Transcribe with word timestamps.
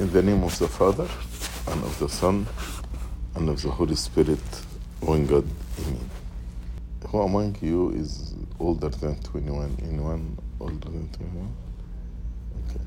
In 0.00 0.10
the 0.12 0.22
name 0.22 0.42
of 0.42 0.58
the 0.58 0.66
Father, 0.66 1.06
and 1.68 1.84
of 1.84 1.96
the 2.00 2.08
Son, 2.08 2.44
and 3.36 3.48
of 3.48 3.62
the 3.62 3.70
Holy 3.70 3.94
Spirit, 3.94 4.40
one 4.98 5.24
God, 5.24 5.46
Amen. 5.86 6.10
Who 7.08 7.20
among 7.20 7.56
you 7.62 7.90
is 7.90 8.34
older 8.58 8.88
than 8.88 9.20
21? 9.22 9.76
Anyone 9.84 10.36
older 10.58 10.88
than 10.88 11.08
21? 11.10 11.54
Okay. 12.68 12.80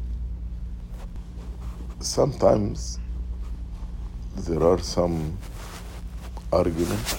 Sometimes 2.01 2.99
there 4.35 4.61
are 4.63 4.79
some 4.79 5.37
arguments 6.51 7.15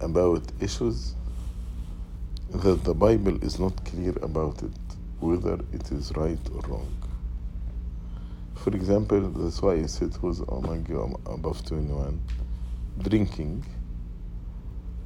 about 0.00 0.42
issues 0.60 1.14
that 2.50 2.82
the 2.82 2.94
Bible 2.94 3.40
is 3.44 3.60
not 3.60 3.84
clear 3.84 4.14
about 4.22 4.60
it, 4.64 4.72
whether 5.20 5.54
it 5.72 5.92
is 5.92 6.10
right 6.16 6.38
or 6.52 6.62
wrong. 6.68 6.99
For 8.62 8.76
example, 8.76 9.20
that's 9.22 9.62
why 9.62 9.72
I 9.76 9.86
said 9.86 10.12
who's 10.20 10.40
among 10.40 10.84
you 10.86 11.18
above 11.24 11.64
21 11.64 12.20
drinking. 12.98 13.64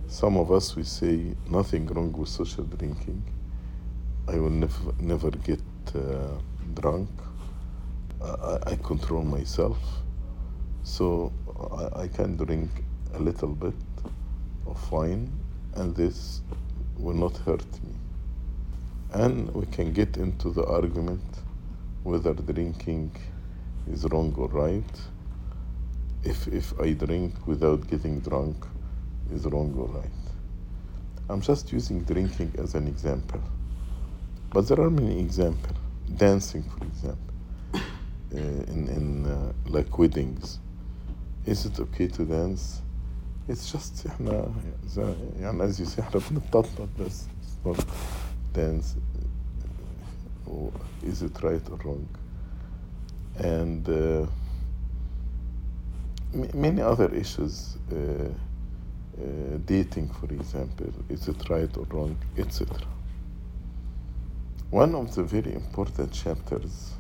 Some 0.09 0.37
of 0.37 0.51
us 0.51 0.75
we 0.75 0.83
say 0.83 1.37
nothing 1.49 1.87
wrong 1.87 2.11
with 2.11 2.29
social 2.29 2.65
drinking. 2.65 3.23
I 4.27 4.41
will 4.41 4.51
never 4.51 4.93
never 4.99 5.31
get 5.31 5.63
uh, 5.95 6.37
drunk. 6.75 7.09
I, 8.21 8.59
I 8.73 8.77
control 8.83 9.23
myself, 9.23 9.79
so 10.83 11.33
I, 11.71 12.03
I 12.03 12.09
can 12.09 12.37
drink 12.37 12.71
a 13.13 13.21
little 13.21 13.55
bit 13.55 13.75
of 14.67 14.91
wine, 14.91 15.31
and 15.77 15.95
this 15.95 16.41
will 16.99 17.15
not 17.15 17.37
hurt 17.37 17.73
me. 17.85 17.95
And 19.13 19.55
we 19.55 19.67
can 19.67 19.93
get 19.93 20.17
into 20.17 20.51
the 20.51 20.65
argument 20.67 21.23
whether 22.03 22.35
drinking 22.35 23.13
is 23.92 24.06
wrong 24.06 24.34
or 24.38 24.48
right. 24.50 24.96
If 26.24 26.48
if 26.48 26.74
I 26.80 26.94
drink 26.94 27.34
without 27.48 27.88
getting 27.90 28.20
drunk 28.20 28.66
is 29.34 29.46
wrong 29.46 29.74
or 29.78 29.88
right. 29.88 30.12
I'm 31.30 31.42
just 31.42 31.72
using 31.72 32.04
drinking 32.04 32.52
as 32.58 32.76
an 32.76 32.88
example. 32.88 33.42
But 34.52 34.68
there 34.68 34.82
are 34.82 34.90
many 34.90 35.20
examples. 35.20 35.78
Dancing, 36.18 36.64
for 36.64 36.84
example, 36.86 37.34
uh, 37.76 38.74
in, 38.74 38.88
in 38.98 39.26
uh, 39.28 39.54
like 39.68 39.98
weddings. 40.00 40.60
Is 41.46 41.66
it 41.66 41.80
okay 41.80 42.08
to 42.08 42.26
dance? 42.26 42.82
It's 43.48 43.72
just 43.72 44.06
احنا 44.08 44.52
زي- 44.88 45.16
يعني 45.40 45.64
as 45.72 45.80
you 45.80 45.86
say 45.86 46.00
احنا 46.00 46.22
بنتنطط 46.32 46.68
بس 47.00 47.24
it's 47.24 47.68
not 47.68 47.86
dance. 48.54 48.96
Or 50.48 50.72
Is 51.04 51.22
it 51.22 51.44
right 51.44 51.66
or 51.72 51.78
wrong? 51.86 52.08
And 53.39 53.89
uh, 53.89 54.27
many 56.55 56.81
other 56.83 57.13
issues. 57.15 57.77
Uh, 57.93 58.29
uh, 59.17 59.59
dating, 59.65 60.09
for 60.09 60.27
example, 60.33 60.93
is 61.09 61.29
it 61.29 61.49
right 61.49 61.71
or 61.77 61.85
wrong, 61.85 62.17
etc. 62.37 62.77
One 64.71 64.95
of 64.97 65.15
the 65.15 65.23
very 65.23 65.55
important 65.55 66.13
chapters 66.13 66.95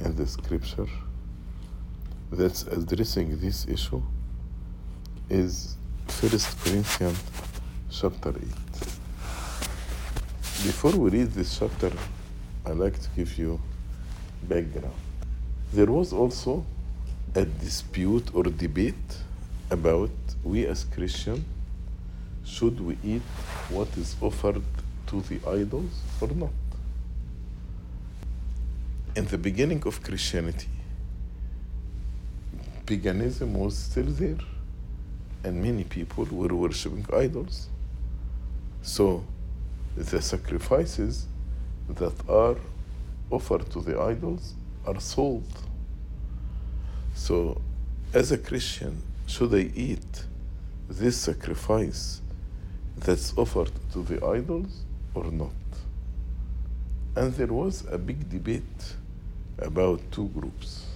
in 0.00 0.16
the 0.16 0.26
scripture 0.26 0.88
that's 2.32 2.64
addressing 2.64 3.38
this 3.38 3.68
issue 3.68 4.02
is 5.30 5.76
First 6.08 6.58
Corinthians 6.64 7.22
chapter 7.90 8.30
8. 8.30 8.36
Before 10.66 10.90
we 10.96 11.10
read 11.10 11.30
this 11.30 11.56
chapter, 11.60 11.92
I'd 12.66 12.76
like 12.76 13.00
to 13.00 13.08
give 13.14 13.38
you 13.38 13.60
background. 14.48 15.03
There 15.74 15.90
was 15.90 16.12
also 16.12 16.64
a 17.34 17.44
dispute 17.44 18.32
or 18.32 18.44
debate 18.44 19.10
about 19.72 20.12
we 20.44 20.66
as 20.66 20.84
Christians 20.84 21.44
should 22.44 22.78
we 22.80 22.96
eat 23.02 23.26
what 23.70 23.88
is 23.96 24.14
offered 24.20 24.62
to 25.08 25.20
the 25.22 25.40
idols 25.48 25.90
or 26.20 26.28
not. 26.28 26.52
In 29.16 29.26
the 29.26 29.36
beginning 29.36 29.82
of 29.84 30.00
Christianity, 30.00 30.68
paganism 32.86 33.54
was 33.54 33.76
still 33.76 34.10
there, 34.22 34.38
and 35.42 35.60
many 35.60 35.82
people 35.82 36.24
were 36.30 36.54
worshipping 36.54 37.04
idols. 37.12 37.68
So, 38.82 39.24
the 39.96 40.22
sacrifices 40.22 41.26
that 41.88 42.14
are 42.28 42.58
offered 43.28 43.68
to 43.72 43.80
the 43.80 44.00
idols 44.00 44.54
are 44.86 45.00
sold. 45.00 45.46
So, 47.14 47.60
as 48.12 48.32
a 48.32 48.38
Christian, 48.38 49.02
should 49.26 49.54
I 49.54 49.70
eat 49.74 50.24
this 50.88 51.16
sacrifice 51.16 52.20
that's 52.96 53.36
offered 53.36 53.72
to 53.92 54.02
the 54.02 54.24
idols 54.24 54.82
or 55.14 55.24
not? 55.24 55.52
And 57.16 57.32
there 57.34 57.46
was 57.46 57.84
a 57.90 57.98
big 57.98 58.28
debate 58.28 58.94
about 59.58 60.00
two 60.10 60.28
groups. 60.28 60.86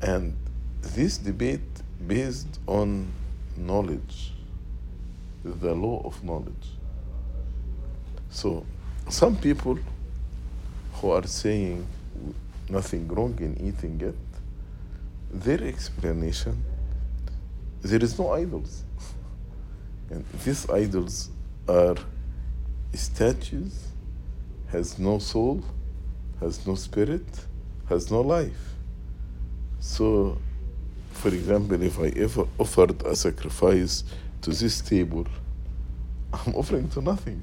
And 0.00 0.36
this 0.80 1.18
debate 1.18 1.60
based 2.06 2.58
on 2.66 3.12
knowledge, 3.56 4.32
the 5.44 5.74
law 5.74 6.02
of 6.04 6.24
knowledge. 6.24 6.54
So, 8.30 8.64
some 9.08 9.36
people 9.36 9.78
who 10.94 11.10
are 11.10 11.26
saying 11.26 11.86
nothing 12.68 13.08
wrong 13.08 13.36
in 13.40 13.56
eating 13.60 14.00
it, 14.00 14.16
their 15.32 15.62
explanation 15.62 16.62
there 17.82 18.02
is 18.02 18.18
no 18.18 18.32
idols. 18.32 18.84
and 20.10 20.24
these 20.44 20.68
idols 20.68 21.30
are 21.68 21.96
statues, 22.92 23.88
has 24.68 24.98
no 24.98 25.18
soul, 25.18 25.62
has 26.40 26.66
no 26.66 26.74
spirit, 26.74 27.26
has 27.88 28.10
no 28.10 28.20
life. 28.20 28.74
So, 29.78 30.36
for 31.12 31.28
example, 31.28 31.80
if 31.82 31.98
I 31.98 32.08
ever 32.16 32.46
offered 32.58 33.02
a 33.06 33.16
sacrifice 33.16 34.04
to 34.42 34.50
this 34.50 34.80
table, 34.80 35.26
I'm 36.32 36.54
offering 36.54 36.88
to 36.90 37.00
nothing. 37.00 37.42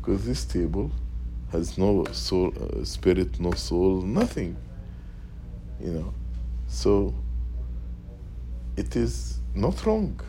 Because 0.00 0.24
this 0.24 0.44
table 0.44 0.90
has 1.52 1.78
no 1.78 2.04
soul, 2.12 2.52
uh, 2.60 2.84
spirit, 2.84 3.40
no 3.40 3.52
soul, 3.52 4.02
nothing. 4.02 4.56
You 5.80 5.92
know. 5.92 6.14
So, 6.68 7.14
it 8.76 8.96
is 8.96 9.40
not 9.54 9.84
wrong. 9.86 10.20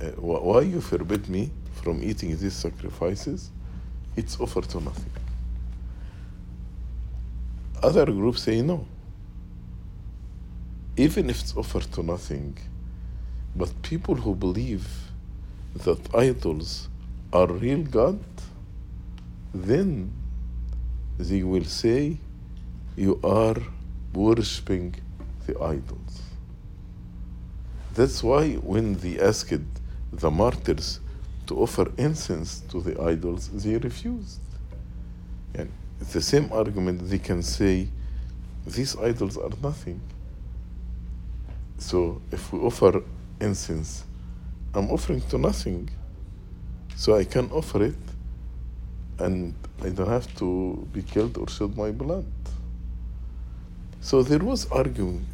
Uh, 0.00 0.06
wh- 0.12 0.44
why 0.44 0.60
you 0.62 0.80
forbid 0.80 1.28
me 1.28 1.50
from 1.82 2.02
eating 2.02 2.36
these 2.36 2.54
sacrifices? 2.54 3.50
It's 4.16 4.40
offered 4.40 4.68
to 4.70 4.80
nothing. 4.80 5.12
Other 7.82 8.06
groups 8.06 8.42
say 8.42 8.60
no. 8.62 8.86
Even 10.96 11.30
if 11.30 11.40
it's 11.40 11.56
offered 11.56 11.84
to 11.92 12.02
nothing, 12.02 12.58
but 13.54 13.70
people 13.82 14.16
who 14.16 14.34
believe 14.34 14.88
that 15.84 16.14
idols 16.14 16.88
are 17.32 17.46
real 17.46 17.82
God, 17.82 18.18
then 19.54 20.12
they 21.18 21.42
will 21.42 21.64
say 21.64 22.18
you 22.96 23.20
are 23.24 23.56
worshipping 24.12 24.94
the 25.46 25.58
idols. 25.60 26.22
That's 27.94 28.22
why 28.22 28.54
when 28.54 28.94
they 28.94 29.18
asked 29.18 29.60
the 30.12 30.30
martyrs 30.30 31.00
to 31.46 31.58
offer 31.60 31.90
incense 31.96 32.60
to 32.70 32.80
the 32.80 33.00
idols, 33.00 33.48
they 33.48 33.76
refused. 33.76 34.40
And 35.54 35.72
the 35.98 36.20
same 36.20 36.52
argument 36.52 37.08
they 37.08 37.18
can 37.18 37.42
say 37.42 37.88
these 38.66 38.96
idols 38.96 39.36
are 39.36 39.50
nothing. 39.62 40.00
So 41.78 42.20
if 42.30 42.52
we 42.52 42.60
offer 42.60 43.02
incense, 43.40 44.04
I'm 44.74 44.90
offering 44.90 45.22
to 45.30 45.38
nothing. 45.38 45.88
So 46.96 47.16
I 47.16 47.24
can 47.24 47.50
offer 47.50 47.82
it 47.84 47.96
and 49.18 49.54
I 49.82 49.90
don't 49.90 50.08
have 50.08 50.32
to 50.36 50.86
be 50.92 51.02
killed 51.02 51.38
or 51.38 51.48
shed 51.48 51.76
my 51.76 51.90
blood. 51.90 52.26
So 54.00 54.22
there 54.22 54.38
was 54.38 54.70
arguing 54.70 55.26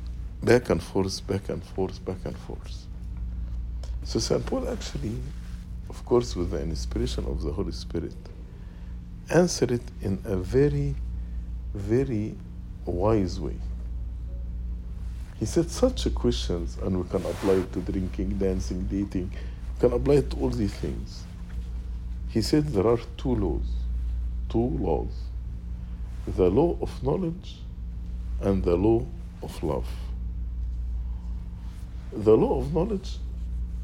back 0.42 0.70
and 0.70 0.82
forth, 0.82 1.26
back 1.26 1.48
and 1.48 1.62
forth, 1.62 2.04
back 2.04 2.24
and 2.24 2.36
forth. 2.36 2.86
So 4.04 4.18
St. 4.18 4.44
Paul 4.44 4.68
actually, 4.68 5.16
of 5.88 6.04
course, 6.04 6.34
with 6.36 6.50
the 6.50 6.60
inspiration 6.60 7.24
of 7.26 7.42
the 7.42 7.52
Holy 7.52 7.72
Spirit, 7.72 8.16
answered 9.30 9.70
it 9.70 9.82
in 10.02 10.18
a 10.24 10.36
very, 10.36 10.94
very 11.74 12.34
wise 12.84 13.40
way. 13.40 13.56
He 15.38 15.46
said 15.46 15.70
such 15.70 16.12
questions, 16.14 16.78
and 16.82 17.02
we 17.02 17.08
can 17.08 17.24
apply 17.24 17.54
it 17.54 17.72
to 17.72 17.80
drinking, 17.80 18.38
dancing, 18.38 18.86
dating, 18.86 19.30
we 19.30 19.80
can 19.80 19.92
apply 19.92 20.14
it 20.14 20.30
to 20.30 20.36
all 20.36 20.50
these 20.50 20.74
things. 20.74 21.24
He 22.34 22.42
said 22.42 22.66
there 22.66 22.88
are 22.88 22.98
two 23.16 23.32
laws, 23.36 23.68
two 24.48 24.68
laws 24.86 25.12
the 26.26 26.48
law 26.50 26.76
of 26.80 26.90
knowledge 27.00 27.58
and 28.40 28.64
the 28.64 28.74
law 28.74 29.06
of 29.40 29.62
love. 29.62 29.86
The 32.12 32.36
law 32.36 32.58
of 32.58 32.74
knowledge 32.74 33.18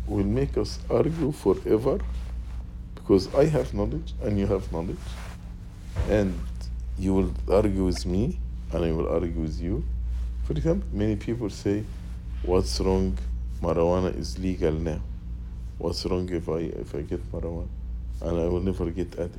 will 0.05 0.25
make 0.25 0.58
us 0.58 0.81
argue 0.91 1.31
forever 1.31 2.00
because 2.97 3.32
I 3.37 3.44
have 3.44 3.73
knowledge 3.73 4.14
and 4.20 4.37
you 4.37 4.49
have 4.49 4.73
knowledge, 4.73 5.06
and 6.08 6.37
you 6.99 7.14
will 7.14 7.32
argue 7.49 7.85
with 7.85 8.05
me 8.05 8.41
and 8.73 8.85
I 8.85 8.91
will 8.91 9.08
argue 9.08 9.43
with 9.43 9.61
you. 9.61 9.85
For 10.43 10.55
example, 10.55 10.88
many 10.93 11.14
people 11.14 11.50
say, 11.50 11.85
What's 12.43 12.81
wrong? 12.81 13.17
Marijuana 13.62 14.19
is 14.19 14.41
legal 14.41 14.73
now. 14.73 15.00
What's 15.79 16.05
wrong 16.05 16.29
if 16.31 16.49
I 16.49 16.62
if 16.82 16.97
I 16.97 17.02
get 17.02 17.31
marijuana? 17.31 17.79
And 18.22 18.38
I 18.38 18.44
will 18.46 18.61
never 18.61 18.90
get 18.90 19.14
addict. 19.14 19.38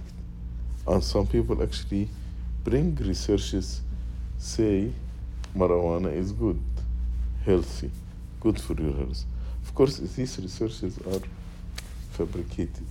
And 0.88 1.04
some 1.04 1.28
people 1.28 1.62
actually 1.62 2.10
bring 2.64 2.96
researches 2.96 3.82
say 4.38 4.92
marijuana 5.56 6.12
is 6.12 6.32
good, 6.32 6.60
healthy, 7.46 7.92
good 8.40 8.60
for 8.60 8.74
your 8.74 8.94
health. 8.94 9.24
Of 9.64 9.76
course, 9.76 9.98
these 9.98 10.40
researches 10.40 10.98
are 11.00 11.22
fabricated 12.12 12.86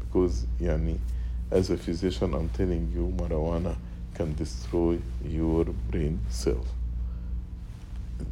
because, 0.00 0.46
yani, 0.60 0.98
as 1.50 1.70
a 1.70 1.76
physician, 1.76 2.34
I'm 2.34 2.48
telling 2.50 2.90
you, 2.94 3.12
marijuana 3.16 3.76
can 4.14 4.34
destroy 4.34 4.98
your 5.24 5.64
brain 5.64 6.20
cell. 6.28 6.64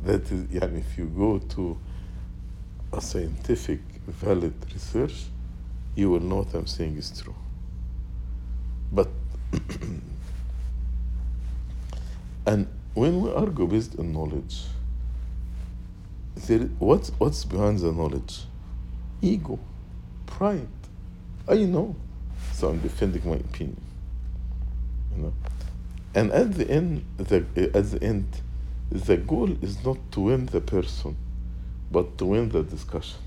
That 0.04 0.30
is, 0.30 0.44
yani, 0.44 0.80
if 0.80 0.98
you 0.98 1.06
go 1.06 1.38
to 1.38 1.78
a 2.92 3.00
scientific, 3.00 3.80
valid 4.06 4.54
research, 4.72 5.24
you 5.94 6.10
will 6.10 6.20
know 6.20 6.36
what 6.36 6.54
I'm 6.54 6.66
saying 6.66 6.96
is 6.96 7.20
true. 7.20 7.34
But 8.90 9.08
and 12.46 12.66
when 12.94 13.20
we 13.22 13.30
argue 13.32 13.66
based 13.66 13.98
on 13.98 14.12
knowledge, 14.12 14.62
there, 16.46 16.60
what's, 16.78 17.10
what's 17.18 17.44
behind 17.44 17.80
the 17.80 17.92
knowledge? 17.92 18.42
Ego, 19.20 19.58
pride. 20.26 20.68
I 21.48 21.56
know, 21.64 21.96
so 22.52 22.68
I'm 22.68 22.80
defending 22.80 23.28
my 23.28 23.36
opinion. 23.36 23.80
You 25.14 25.22
know, 25.24 25.32
and 26.14 26.30
at 26.32 26.54
the 26.54 26.70
end, 26.70 27.04
the, 27.16 27.44
at 27.74 27.90
the 27.90 27.98
end, 28.02 28.26
the 28.90 29.16
goal 29.16 29.50
is 29.62 29.84
not 29.84 29.98
to 30.12 30.20
win 30.20 30.46
the 30.46 30.60
person, 30.60 31.16
but 31.90 32.18
to 32.18 32.26
win 32.26 32.50
the 32.50 32.62
discussion. 32.62 33.18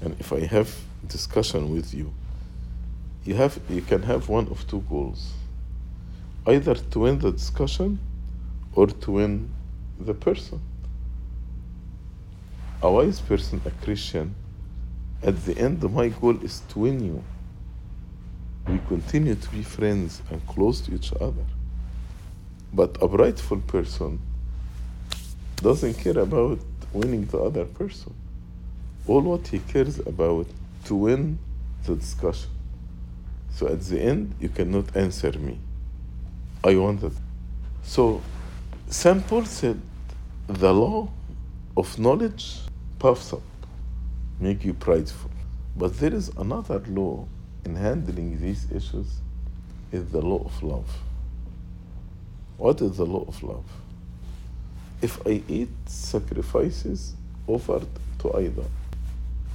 And 0.00 0.18
if 0.18 0.32
I 0.32 0.40
have 0.40 0.74
discussion 1.08 1.72
with 1.72 1.94
you, 1.94 2.12
you 3.24 3.34
have 3.34 3.58
you 3.68 3.82
can 3.82 4.02
have 4.02 4.28
one 4.28 4.48
of 4.48 4.66
two 4.66 4.84
goals. 4.88 5.32
Either 6.46 6.74
to 6.74 6.98
win 7.00 7.18
the 7.18 7.32
discussion 7.32 7.98
or 8.74 8.86
to 8.86 9.12
win 9.12 9.50
the 9.98 10.14
person. 10.14 10.60
A 12.82 12.90
wise 12.90 13.20
person 13.20 13.62
a 13.64 13.70
christian 13.82 14.34
at 15.22 15.42
the 15.46 15.56
end 15.56 15.82
my 15.90 16.08
goal 16.08 16.36
is 16.44 16.60
to 16.68 16.80
win 16.80 17.02
you. 17.02 17.24
We 18.68 18.78
continue 18.88 19.34
to 19.34 19.48
be 19.50 19.62
friends 19.62 20.20
and 20.30 20.46
close 20.46 20.82
to 20.82 20.94
each 20.94 21.12
other. 21.14 21.44
But 22.72 22.98
a 23.00 23.06
rightful 23.06 23.60
person 23.60 24.20
doesn't 25.56 25.94
care 25.94 26.18
about 26.18 26.58
winning 26.92 27.24
the 27.26 27.38
other 27.38 27.64
person. 27.64 28.14
All 29.06 29.22
what 29.22 29.46
he 29.48 29.60
cares 29.60 29.98
about 30.00 30.46
to 30.84 30.94
win 30.94 31.38
the 31.84 31.94
discussion 31.94 32.50
so 33.54 33.68
at 33.68 33.82
the 33.82 34.00
end, 34.00 34.34
you 34.40 34.48
cannot 34.48 34.96
answer 34.96 35.30
me. 35.38 35.58
I 36.64 36.74
wanted. 36.74 37.12
So 37.84 38.20
St. 38.88 39.24
Paul 39.28 39.44
said, 39.44 39.80
the 40.48 40.74
law 40.74 41.08
of 41.76 41.96
knowledge 41.98 42.58
puffs 42.98 43.32
up, 43.32 43.42
make 44.40 44.64
you 44.64 44.74
prideful. 44.74 45.30
But 45.76 45.98
there 45.98 46.12
is 46.12 46.30
another 46.36 46.80
law 46.88 47.28
in 47.64 47.76
handling 47.76 48.40
these 48.40 48.66
issues 48.72 49.20
is 49.92 50.10
the 50.10 50.20
law 50.20 50.44
of 50.44 50.62
love. 50.62 50.90
What 52.56 52.80
is 52.80 52.96
the 52.96 53.06
law 53.06 53.24
of 53.28 53.40
love? 53.42 53.64
If 55.00 55.24
I 55.26 55.42
eat 55.46 55.70
sacrifices 55.86 57.14
offered 57.46 57.86
to 58.20 58.34
idol, 58.34 58.68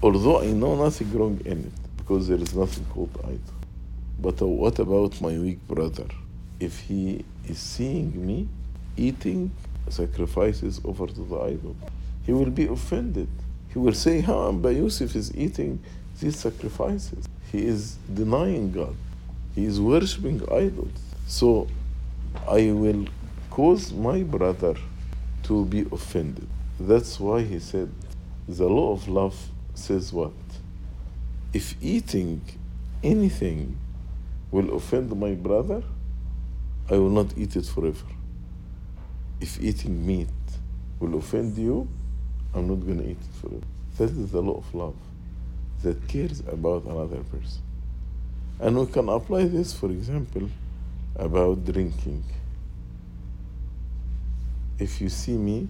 although 0.02 0.42
I 0.42 0.48
know 0.48 0.76
nothing 0.76 1.12
wrong 1.18 1.42
in 1.46 1.60
it, 1.66 1.98
because 1.98 2.28
there 2.28 2.38
is 2.38 2.56
nothing 2.56 2.86
called 2.86 3.12
idol, 3.24 3.40
but 4.20 4.42
what 4.42 4.80
about 4.80 5.20
my 5.22 5.38
weak 5.38 5.66
brother? 5.68 6.06
If 6.60 6.80
he 6.80 7.24
is 7.48 7.58
seeing 7.58 8.26
me 8.26 8.48
eating 8.98 9.52
sacrifices 9.90 10.82
over 10.84 11.08
to 11.08 11.22
the 11.22 11.40
idol, 11.40 11.76
he 12.26 12.34
will 12.34 12.50
be 12.50 12.68
offended. 12.68 13.28
He 13.72 13.80
will 13.80 13.94
say, 13.94 14.22
How 14.22 14.48
Amba 14.50 14.74
Yusuf 14.74 15.16
is 15.16 15.36
eating 15.36 15.82
these 16.20 16.38
sacrifices. 16.38 17.28
He 17.52 17.66
is 17.66 17.98
denying 18.14 18.72
God. 18.72 18.96
He 19.56 19.66
is 19.66 19.80
worshipping 19.80 20.42
idols. 20.52 21.00
So 21.28 21.68
I 22.48 22.72
will 22.72 23.08
cause 23.50 23.92
my 23.92 24.24
brother 24.24 24.76
to 25.44 25.66
be 25.66 25.86
offended. 25.92 26.48
That's 26.80 27.20
why 27.20 27.44
he 27.44 27.60
said, 27.60 27.92
the 28.48 28.68
law 28.68 28.94
of 28.94 29.08
love 29.08 29.36
says 29.80 30.14
what? 30.14 30.34
If 31.54 31.76
eating 31.82 32.42
anything 33.04 33.78
will 34.52 34.76
offend 34.76 35.16
my 35.20 35.34
brother, 35.34 35.82
I 36.90 36.94
will 36.94 37.10
not 37.10 37.38
eat 37.38 37.56
it 37.56 37.66
forever. 37.66 38.06
If 39.40 39.62
eating 39.62 40.06
meat 40.06 40.28
will 41.00 41.16
offend 41.18 41.58
you, 41.58 41.88
I'm 42.54 42.68
not 42.68 42.86
going 42.86 43.00
to 43.00 43.06
eat 43.06 43.18
it 43.18 43.42
forever. 43.42 43.66
That 43.98 44.12
is 44.12 44.32
the 44.32 44.42
law 44.42 44.58
of 44.58 44.74
love 44.74 44.96
that 45.84 46.08
cares 46.08 46.42
about 46.42 46.84
another 46.84 47.24
person. 47.24 47.62
And 48.60 48.78
we 48.78 48.86
can 48.88 49.08
apply 49.08 49.46
this, 49.46 49.74
for 49.74 49.90
example, 49.90 50.50
about 51.16 51.64
drinking. 51.64 52.24
If 54.78 55.00
you 55.00 55.10
see 55.10 55.38
me 55.38 55.68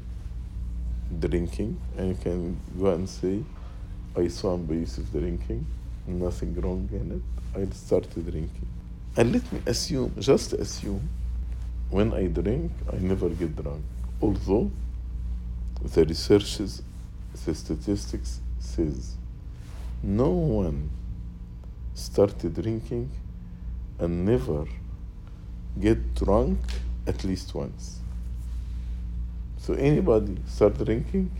drinking, 1.19 1.79
and 1.97 2.09
you 2.09 2.15
can 2.15 2.59
go 2.79 2.88
and 2.88 3.07
say, 3.09 3.44
I 4.15 4.27
saw 4.27 4.53
Amba 4.53 4.75
Yusuf 4.75 5.11
drinking, 5.11 5.65
nothing 6.07 6.59
wrong 6.59 6.89
in 6.91 7.11
it, 7.11 7.59
I 7.59 7.73
started 7.73 8.23
drinking. 8.23 8.67
And 9.15 9.33
let 9.33 9.51
me 9.51 9.61
assume, 9.65 10.13
just 10.19 10.53
assume, 10.53 11.09
when 11.89 12.13
I 12.13 12.28
drink, 12.28 12.71
I 12.92 12.97
never 12.97 13.30
get 13.30 13.56
drunk. 13.56 13.83
Although 14.21 14.71
the 15.83 16.06
researches, 16.06 16.81
the 17.45 17.56
statistics 17.56 18.42
says 18.59 19.16
no 20.04 20.30
one 20.30 20.89
started 21.94 22.54
drinking 22.54 23.09
and 23.99 24.25
never 24.25 24.66
get 25.80 26.16
drunk 26.16 26.59
at 27.07 27.23
least 27.23 27.54
once. 27.54 27.99
So 29.57 29.73
anybody 29.73 30.37
start 30.47 30.78
drinking 30.78 31.31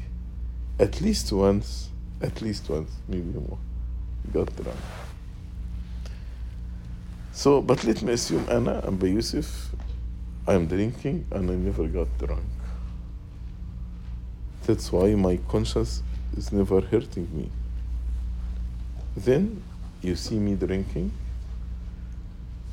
at 0.77 1.01
least 1.01 1.31
once, 1.31 1.88
at 2.21 2.41
least 2.41 2.69
once, 2.69 2.91
maybe 3.07 3.39
more, 3.39 3.57
got 4.33 4.55
drunk. 4.55 4.77
So, 7.31 7.61
but 7.61 7.83
let 7.85 8.01
me 8.01 8.13
assume 8.13 8.45
Anna 8.49 8.81
and 8.83 8.99
by 8.99 9.07
Yusuf, 9.07 9.69
I'm 10.47 10.67
drinking 10.67 11.25
and 11.31 11.49
I 11.49 11.55
never 11.55 11.88
got 11.88 12.07
drunk. 12.17 12.43
That's 14.65 14.91
why 14.91 15.15
my 15.15 15.38
conscience 15.47 16.03
is 16.35 16.51
never 16.51 16.81
hurting 16.81 17.27
me. 17.33 17.49
Then 19.15 19.63
you 20.01 20.15
see 20.15 20.38
me 20.38 20.55
drinking, 20.55 21.11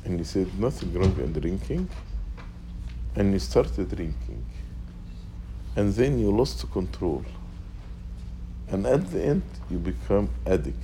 and 0.05 0.17
you 0.17 0.23
said 0.23 0.47
nothing 0.59 0.93
wrong 0.93 1.15
in 1.19 1.33
drinking, 1.33 1.89
and 3.15 3.33
you 3.33 3.39
started 3.39 3.89
drinking, 3.89 4.45
and 5.75 5.93
then 5.93 6.19
you 6.19 6.31
lost 6.31 6.69
control, 6.71 7.25
and 8.69 8.85
at 8.85 9.09
the 9.11 9.23
end 9.23 9.43
you 9.69 9.77
become 9.77 10.29
addict. 10.45 10.75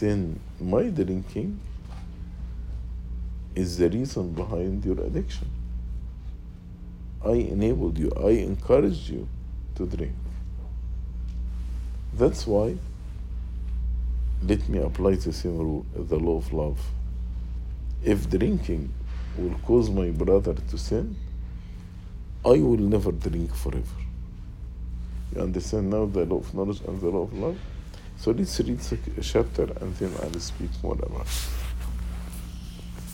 Then 0.00 0.40
my 0.60 0.84
drinking 0.84 1.60
is 3.54 3.78
the 3.78 3.88
reason 3.88 4.32
behind 4.32 4.84
your 4.84 5.00
addiction. 5.00 5.48
I 7.24 7.32
enabled 7.32 7.98
you, 7.98 8.12
I 8.16 8.30
encouraged 8.30 9.08
you 9.08 9.28
to 9.76 9.86
drink. 9.86 10.14
That's 12.14 12.46
why 12.46 12.76
let 14.42 14.68
me 14.68 14.78
apply 14.78 15.16
the 15.16 15.32
same 15.32 15.58
rule, 15.58 15.86
the 15.94 16.16
law 16.16 16.36
of 16.36 16.52
love. 16.52 16.78
If 18.04 18.28
drinking 18.28 18.92
will 19.36 19.58
cause 19.60 19.90
my 19.90 20.10
brother 20.10 20.54
to 20.54 20.78
sin, 20.78 21.16
I 22.44 22.60
will 22.60 22.76
never 22.76 23.12
drink 23.12 23.54
forever. 23.54 24.05
You 25.36 25.42
understand 25.42 25.90
now 25.90 26.06
the 26.06 26.24
law 26.24 26.38
of 26.38 26.54
knowledge 26.54 26.80
and 26.88 26.98
the 26.98 27.10
law 27.10 27.24
of 27.24 27.32
love? 27.34 27.58
So 28.16 28.30
let's 28.30 28.58
read 28.60 28.78
the 28.78 29.20
chapter 29.20 29.64
and 29.82 29.94
then 29.96 30.10
I'll 30.22 30.40
speak 30.40 30.70
more 30.82 30.94
about 30.94 31.26
it. 31.26 31.26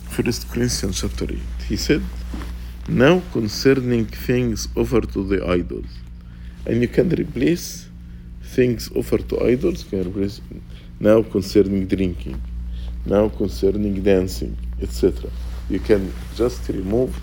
First 0.07 0.49
Corinthians 0.49 1.01
chapter 1.01 1.25
8. 1.25 1.37
He 1.67 1.75
said, 1.75 2.01
Now 2.87 3.21
concerning 3.33 4.05
things 4.05 4.69
offered 4.77 5.11
to 5.11 5.27
the 5.27 5.45
idols. 5.45 5.91
And 6.65 6.81
you 6.81 6.87
can 6.87 7.09
replace 7.09 7.89
things 8.41 8.89
offered 8.95 9.27
to 9.27 9.43
idols, 9.45 9.83
can 9.83 10.07
replace 10.07 10.39
now 11.01 11.23
concerning 11.23 11.87
drinking, 11.87 12.41
now 13.05 13.27
concerning 13.27 14.01
dancing, 14.01 14.57
etc. 14.81 15.29
You 15.69 15.79
can 15.79 16.13
just 16.35 16.69
remove 16.69 17.13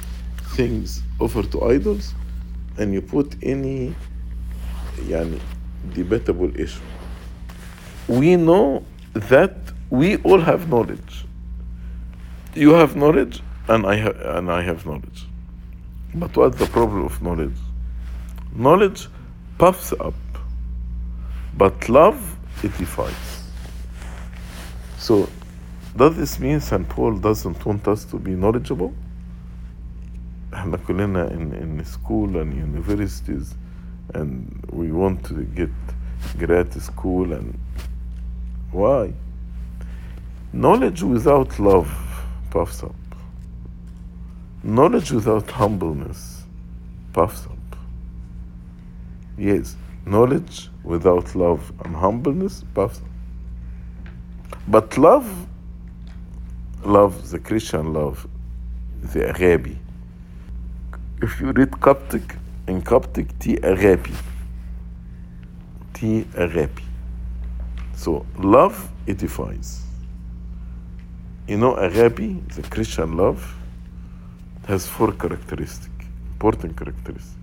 things 0.56 1.02
offered 1.18 1.50
to 1.52 1.62
idols 1.62 2.12
and 2.76 2.92
you 2.92 3.00
put 3.00 3.34
any 3.42 3.94
يعني 5.09 5.39
debatable 5.93 6.51
issue. 6.59 6.81
We 8.07 8.35
know 8.35 8.83
that 9.13 9.55
we 9.89 10.17
all 10.17 10.41
have 10.41 10.69
knowledge. 10.69 11.25
You 12.55 12.71
have 12.71 12.95
knowledge 12.95 13.41
and 13.67 13.85
I 13.85 13.95
have 13.95 14.19
and 14.37 14.51
I 14.51 14.61
have 14.61 14.85
knowledge. 14.85 15.27
But 16.13 16.35
what's 16.37 16.57
the 16.57 16.67
problem 16.67 17.05
of 17.05 17.21
knowledge? 17.21 17.57
Knowledge 18.53 19.07
puffs 19.57 19.91
up, 19.93 20.13
but 21.57 21.89
love 21.89 22.37
edifies. 22.63 23.49
So 24.97 25.29
does 25.95 26.15
this 26.17 26.39
mean 26.39 26.59
St. 26.59 26.87
Paul 26.87 27.17
doesn't 27.17 27.65
want 27.65 27.87
us 27.87 28.05
to 28.05 28.17
be 28.17 28.31
knowledgeable? 28.31 28.93
احنا 30.53 30.77
كلنا 30.77 31.29
in, 31.29 31.53
in 31.53 31.85
school 31.85 32.37
and 32.37 32.53
universities 32.53 33.55
and 34.14 34.64
we 34.70 34.92
want 34.92 35.24
to 35.26 35.44
get 35.44 35.70
great 36.38 36.72
school 36.74 37.32
and 37.32 37.58
why? 38.72 39.12
Knowledge 40.52 41.02
without 41.02 41.58
love 41.58 41.90
puffs 42.50 42.82
up. 42.82 42.94
Knowledge 44.62 45.12
without 45.12 45.50
humbleness 45.50 46.42
puffs 47.12 47.46
up. 47.46 47.76
Yes, 49.38 49.76
knowledge 50.06 50.68
without 50.84 51.34
love 51.34 51.72
and 51.84 51.96
humbleness 51.96 52.64
puffs 52.74 52.98
up. 52.98 53.04
But 54.68 54.98
love, 54.98 55.46
love, 56.84 57.30
the 57.30 57.38
Christian 57.38 57.92
love, 57.92 58.26
the 59.02 59.30
agape. 59.30 59.76
If 61.22 61.40
you 61.40 61.52
read 61.52 61.80
Coptic, 61.80 62.36
in 62.70 62.80
Coptic, 62.82 63.36
T 63.40 63.56
agape. 63.56 64.14
T 65.92 66.24
agape. 66.36 66.80
So 67.94 68.24
love 68.38 68.88
edifies. 69.08 69.82
You 71.48 71.58
know, 71.58 71.74
agape, 71.74 72.48
the 72.54 72.62
Christian 72.70 73.16
love, 73.16 73.42
has 74.68 74.86
four 74.86 75.12
characteristics, 75.12 76.06
important 76.32 76.76
characteristics. 76.76 77.34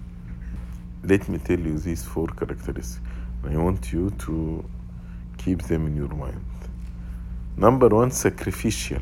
Let 1.03 1.27
me 1.27 1.39
tell 1.39 1.59
you 1.59 1.77
these 1.77 2.03
four 2.05 2.27
characteristics. 2.27 3.01
I 3.43 3.57
want 3.57 3.91
you 3.91 4.11
to 4.25 4.63
keep 5.37 5.61
them 5.63 5.87
in 5.87 5.95
your 5.97 6.13
mind. 6.25 6.45
Number 7.57 7.89
one, 7.89 8.11
sacrificial. 8.11 9.01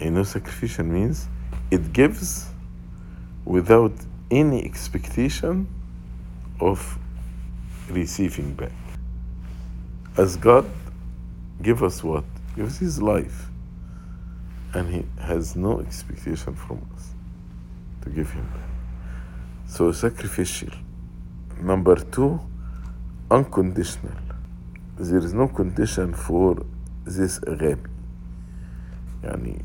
You 0.00 0.10
know, 0.10 0.22
sacrificial 0.22 0.84
means 0.84 1.28
it 1.70 1.92
gives 1.92 2.46
without 3.46 3.92
any 4.30 4.64
expectation 4.64 5.68
of 6.60 6.98
receiving 7.88 8.52
back. 8.54 8.72
As 10.18 10.36
God 10.36 10.68
give 11.62 11.82
us 11.82 12.02
what? 12.02 12.24
Gives 12.56 12.78
his 12.78 13.00
life. 13.00 13.46
And 14.74 14.92
he 14.92 15.04
has 15.22 15.56
no 15.56 15.80
expectation 15.80 16.54
from 16.54 16.86
us 16.94 17.14
to 18.02 18.10
give 18.10 18.30
him 18.30 18.44
back. 18.46 18.68
So 19.68 19.92
sacrificial. 19.92 20.72
Number 21.60 21.96
two, 21.96 22.40
unconditional. 23.30 24.16
There 24.98 25.18
is 25.18 25.32
no 25.32 25.48
condition 25.48 26.14
for 26.14 26.64
this 27.04 27.38
agape. 27.46 27.86
Yani 29.22 29.62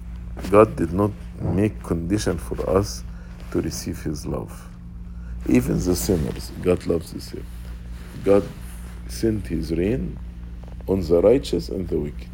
God 0.50 0.76
did 0.76 0.94
not 0.94 1.12
make 1.42 1.82
condition 1.84 2.38
for 2.38 2.70
us 2.70 3.04
to 3.51 3.61
receive 3.61 4.03
his 4.03 4.27
love. 4.27 4.69
Even 5.49 5.79
the 5.79 5.95
sinners, 5.95 6.51
God 6.63 6.87
loves 6.87 7.13
the 7.13 7.21
sinner. 7.21 7.43
God 8.25 8.45
sent 9.09 9.47
his 9.47 9.73
rain 9.73 10.19
on 10.89 11.01
the 11.01 11.21
righteous 11.21 11.69
and 11.69 11.89
the 11.89 11.99
wicked. 11.99 12.29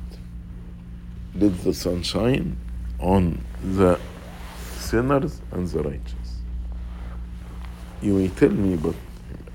Let 1.35 1.59
the 1.63 1.75
sun 1.75 2.03
shine 2.03 2.57
on 2.99 3.45
the 3.63 3.99
sinners 4.77 5.41
and 5.51 5.67
the 5.69 5.83
righteous. 5.83 6.41
You 8.01 8.15
may 8.15 8.29
tell 8.29 8.51
me, 8.51 8.77
but 8.77 8.95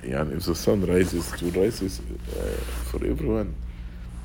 يعني, 0.03 0.37
if 0.37 0.45
the 0.45 0.55
sun 0.55 0.85
rises, 0.85 1.33
it 1.33 1.41
will 1.41 1.63
rise 1.63 1.81
uh, 1.81 2.41
for 2.85 3.05
everyone. 3.05 3.55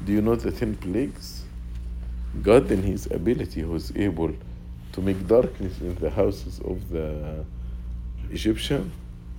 Do 0.04 0.12
you 0.12 0.22
know 0.22 0.36
the 0.36 0.52
ten 0.52 0.76
plagues? 0.76 1.44
God, 2.42 2.70
in 2.70 2.82
His 2.82 3.06
ability, 3.06 3.64
was 3.64 3.92
able 3.96 4.32
to 4.97 5.03
make 5.03 5.27
darkness 5.27 5.79
in 5.79 5.93
the 5.97 6.09
houses 6.09 6.59
of 6.65 6.89
the 6.89 7.45
Egyptian, 8.31 8.91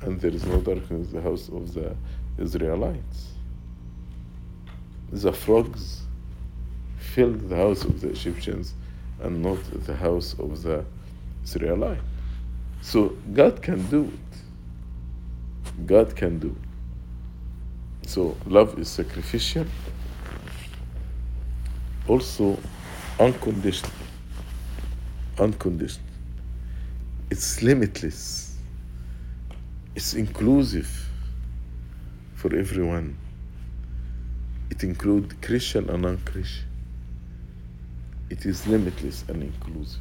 and 0.03 0.21
there 0.21 0.31
is 0.31 0.47
no 0.47 0.61
darkness 0.61 1.09
in 1.09 1.13
the 1.13 1.21
house 1.21 1.49
of 1.49 1.75
the 1.75 1.97
Israelites. 2.39 3.33
The 5.11 5.33
frogs 5.33 6.03
filled 6.97 7.49
the 7.49 7.57
house 7.57 7.83
of 7.83 8.01
the 8.01 8.11
Egyptians 8.11 8.75
and 9.21 9.43
not 9.43 9.59
the 9.85 9.97
house 9.97 10.37
of 10.39 10.63
the 10.63 10.85
Israelites. 11.43 12.05
So 12.81 13.17
God 13.33 13.61
can 13.61 13.83
do 13.89 14.05
it. 14.05 15.87
God 15.87 16.15
can 16.15 16.39
do 16.39 16.55
it. 18.03 18.09
So 18.09 18.37
love 18.47 18.79
is 18.79 18.89
sacrificial, 18.89 19.67
also 22.07 22.57
unconditional. 23.19 23.98
Unconditional. 25.41 26.07
It's 27.31 27.63
limitless. 27.63 28.57
It's 29.95 30.15
inclusive 30.15 31.09
for 32.35 32.55
everyone. 32.55 33.17
It 34.71 34.85
includes 34.85 35.35
Christian 35.43 35.89
and 35.91 36.03
non-Christian. 36.03 36.65
It 38.31 38.47
is 38.47 38.67
limitless 38.67 39.25
and 39.29 39.43
inclusive. 39.43 40.01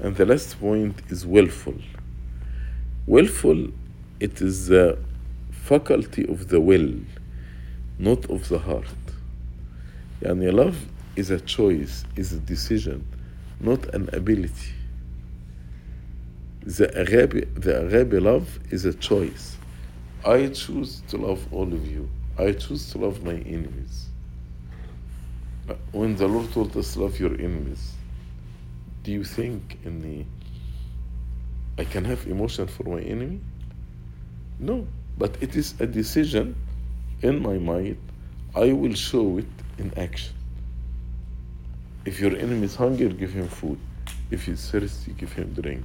And 0.00 0.16
the 0.16 0.26
last 0.26 0.58
point 0.60 1.00
is 1.08 1.26
willful. 1.26 1.74
Willful, 3.06 3.68
it 4.20 4.40
is 4.40 4.68
the 4.68 4.98
faculty 5.50 6.26
of 6.28 6.48
the 6.48 6.60
will, 6.60 6.94
not 7.98 8.28
of 8.30 8.48
the 8.48 8.58
heart. 8.58 8.86
Yani 10.22 10.52
love 10.52 10.76
is 11.16 11.30
a 11.30 11.40
choice, 11.40 12.04
is 12.16 12.32
a 12.32 12.38
decision, 12.38 13.04
not 13.60 13.94
an 13.94 14.08
ability. 14.12 14.72
The 16.62 16.88
agape, 17.00 17.54
the 17.54 17.86
agape 17.86 18.22
love 18.22 18.58
is 18.70 18.84
a 18.84 18.94
choice. 18.94 19.56
I 20.24 20.48
choose 20.48 21.02
to 21.08 21.16
love 21.16 21.46
all 21.52 21.72
of 21.72 21.86
you. 21.86 22.08
I 22.38 22.52
choose 22.52 22.90
to 22.92 22.98
love 22.98 23.24
my 23.24 23.34
enemies. 23.34 24.06
When 25.92 26.16
the 26.16 26.28
Lord 26.28 26.52
told 26.52 26.76
us 26.76 26.96
love 26.96 27.18
your 27.18 27.34
enemies, 27.34 27.92
do 29.02 29.12
you 29.12 29.24
think 29.24 29.78
in 29.84 30.00
the 30.00 30.24
I 31.80 31.84
can 31.84 32.04
have 32.04 32.26
emotion 32.26 32.66
for 32.66 32.84
my 32.84 33.00
enemy? 33.00 33.40
No, 34.58 34.86
but 35.16 35.36
it 35.40 35.56
is 35.56 35.74
a 35.80 35.86
decision 35.86 36.54
in 37.22 37.40
my 37.40 37.58
mind. 37.58 37.98
I 38.54 38.72
will 38.72 38.94
show 38.94 39.38
it 39.38 39.46
in 39.78 39.92
action. 39.96 40.34
If 42.08 42.20
your 42.20 42.34
enemy 42.38 42.64
is 42.64 42.74
hungry, 42.74 43.10
give 43.10 43.34
him 43.34 43.48
food. 43.48 43.78
If 44.30 44.46
he's 44.46 44.70
thirsty, 44.70 45.12
give 45.12 45.30
him 45.30 45.52
drink. 45.52 45.84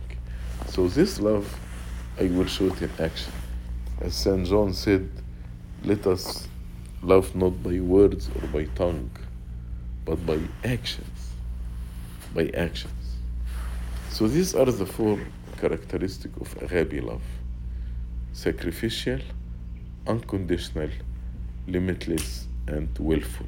So 0.70 0.88
this 0.88 1.20
love, 1.20 1.46
I 2.18 2.28
will 2.28 2.46
show 2.46 2.68
it 2.68 2.82
in 2.82 2.90
action. 2.98 3.34
As 4.00 4.16
St. 4.16 4.48
John 4.48 4.74
said, 4.74 5.10
let 5.84 6.08
us 6.08 6.48
love 7.02 7.36
not 7.36 7.62
by 7.62 7.78
words 7.82 8.30
or 8.36 8.48
by 8.48 8.64
tongue, 8.74 9.12
but 10.06 10.26
by 10.26 10.40
actions. 10.64 11.34
By 12.34 12.46
actions. 12.68 13.04
So 14.10 14.30
these 14.30 14.56
are 14.56 14.72
the 14.72 14.86
four 14.86 15.20
characteristics 15.60 16.38
of 16.40 16.50
agape 16.64 17.04
love 17.04 17.28
sacrificial, 18.32 19.20
unconditional, 20.08 20.90
limitless, 21.68 22.48
and 22.68 22.88
willful. 22.98 23.48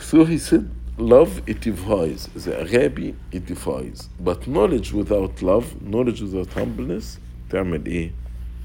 So 0.00 0.24
he 0.24 0.38
said, 0.38 0.70
love 0.97 1.41
edifies, 1.47 2.27
the 2.35 2.59
agape 2.59 3.15
edifies, 3.33 4.09
but 4.19 4.47
knowledge 4.47 4.91
without 4.93 5.41
love, 5.41 5.81
knowledge 5.81 6.21
without 6.21 6.53
humbleness, 6.53 7.19
تعمل 7.49 7.85
ايه? 7.87 8.11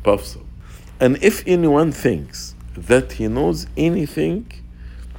puffs 0.02 0.36
up. 0.36 0.42
And 1.00 1.16
if 1.22 1.42
anyone 1.46 1.90
thinks 1.92 2.54
that 2.76 3.12
he 3.12 3.28
knows 3.28 3.66
anything, 3.76 4.46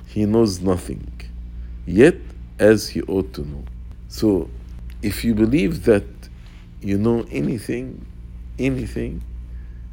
he 0.08 0.26
knows 0.26 0.62
nothing. 0.62 1.12
Yet 1.86 2.16
as 2.60 2.90
he 2.90 3.02
ought 3.04 3.34
to 3.34 3.42
know. 3.42 3.66
So, 4.08 4.50
if 5.02 5.26
you 5.26 5.34
believe 5.36 5.84
that 5.86 6.06
you 6.82 6.98
know 6.98 7.26
anything, 7.32 8.06
anything, 8.58 9.22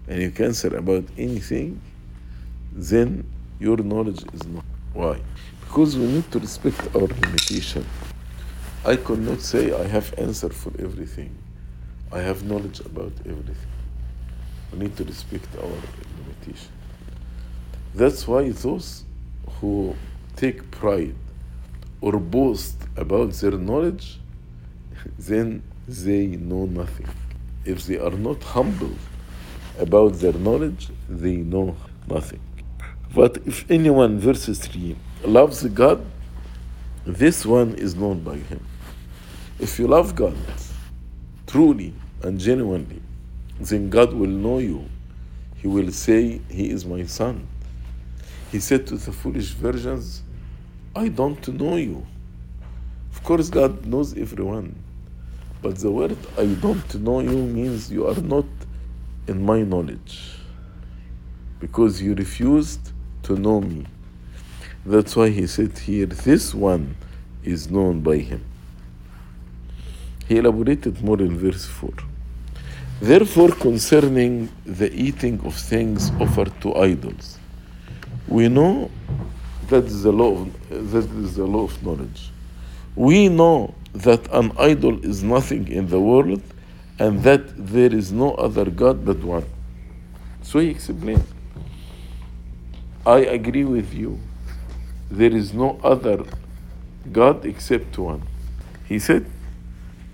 and 0.09 0.23
you 0.23 0.31
can 0.31 0.47
answer 0.47 0.76
about 0.76 1.04
anything, 1.19 1.81
then 2.73 3.25
your 3.59 3.78
knowledge 3.78 4.23
is 4.33 4.47
not. 4.47 4.64
Why? 4.92 5.21
Because 5.67 5.97
we 5.97 6.05
need 6.07 6.31
to 6.31 6.39
respect 6.39 6.79
our 6.95 7.07
limitation. 7.07 7.86
I 8.86 8.95
could 8.95 9.19
not 9.19 9.41
say 9.41 9.74
I 9.74 9.86
have 9.88 10.13
answer 10.17 10.50
for 10.50 10.71
everything. 10.79 11.38
I 12.12 12.19
have 12.19 12.43
knowledge 12.43 12.79
about 12.79 13.12
everything. 13.25 13.71
We 14.71 14.79
need 14.79 14.95
to 14.97 15.03
respect 15.03 15.47
our 15.57 15.77
limitation. 16.19 16.71
That's 17.93 18.27
why 18.27 18.50
those 18.50 19.03
who 19.59 19.95
take 20.36 20.71
pride 20.71 21.15
or 22.00 22.13
boast 22.13 22.77
about 22.95 23.33
their 23.33 23.51
knowledge, 23.51 24.19
then 25.19 25.63
they 25.88 26.27
know 26.27 26.65
nothing. 26.65 27.07
If 27.65 27.86
they 27.86 27.97
are 28.00 28.12
not 28.12 28.41
humble 28.41 28.95
about 29.77 30.13
their 30.13 30.33
knowledge, 30.33 30.89
they 31.09 31.38
know 31.38 31.75
nothing. 32.07 32.39
But 33.13 33.38
if 33.45 33.69
anyone, 33.69 34.19
verse 34.19 34.45
3, 34.45 34.95
loves 35.24 35.63
God, 35.65 36.05
this 37.05 37.45
one 37.45 37.75
is 37.75 37.95
known 37.95 38.19
by 38.21 38.36
him. 38.36 38.65
If 39.59 39.79
you 39.79 39.88
love 39.88 40.15
God 40.15 40.36
truly 41.47 41.93
and 42.21 42.39
genuinely, 42.39 43.01
then 43.59 43.89
God 43.89 44.13
will 44.13 44.29
know 44.29 44.59
you. 44.59 44.88
He 45.55 45.67
will 45.67 45.91
say, 45.91 46.41
He 46.50 46.69
is 46.69 46.86
my 46.86 47.05
son. 47.05 47.47
He 48.51 48.59
said 48.59 48.86
to 48.88 48.97
the 48.97 49.12
foolish 49.12 49.51
virgins, 49.51 50.21
I 50.95 51.09
don't 51.09 51.47
know 51.47 51.75
you. 51.77 52.05
Of 53.12 53.24
course, 53.24 53.50
God 53.50 53.86
knows 53.86 54.17
everyone. 54.17 54.75
But 55.62 55.77
the 55.77 55.91
word 55.91 56.17
I 56.38 56.45
don't 56.45 56.95
know 57.01 57.19
you 57.19 57.38
means 57.38 57.91
you 57.91 58.07
are 58.07 58.21
not 58.21 58.45
in 59.27 59.43
my 59.43 59.63
knowledge. 59.63 60.33
Because 61.59 62.01
you 62.01 62.13
refused 62.13 62.91
to 63.24 63.36
know 63.36 63.59
me. 63.59 63.86
That's 64.88 65.17
why 65.17 65.27
he 65.27 65.48
said 65.48 65.77
here, 65.77 66.06
this 66.06 66.56
one 66.56 66.96
is 67.44 67.70
known 67.70 68.00
by 68.00 68.20
him. 68.20 68.41
He 70.29 70.38
elaborated 70.38 71.03
more 71.03 71.20
in 71.20 71.38
verse 71.38 71.65
4. 71.65 71.91
Therefore, 73.01 73.50
concerning 73.50 74.50
the 74.65 74.89
eating 74.94 75.41
of 75.46 75.56
things 75.56 76.10
offered 76.22 76.53
to 76.62 76.74
idols, 76.75 77.38
we 78.29 78.48
know 78.48 78.89
that 79.67 79.84
is 79.84 80.03
the 80.03 80.13
law 80.13 80.44
of, 80.44 80.70
that 80.70 81.03
is 81.03 81.36
the 81.36 81.46
law 81.46 81.65
of 81.65 81.84
knowledge. 81.84 82.32
We 82.96 83.27
know 83.27 83.75
that 83.91 84.25
an 84.34 84.53
idol 84.58 85.03
is 85.03 85.22
nothing 85.22 85.67
in 85.67 85.89
the 85.89 86.00
world 86.00 86.41
and 86.98 87.22
that 87.24 87.41
there 87.58 87.94
is 87.94 88.13
no 88.13 88.36
other 88.36 88.70
God 88.70 89.03
but 89.03 89.17
one. 89.17 89.46
So 90.44 90.60
he 90.60 90.70
explained. 90.70 91.27
I 93.06 93.17
agree 93.17 93.65
with 93.65 93.94
you. 93.94 94.17
There 95.10 95.36
is 95.36 95.54
no 95.54 95.80
other 95.84 96.24
God 97.12 97.46
except 97.46 97.98
one. 97.98 98.24
He 98.86 99.00
said, 99.00 99.26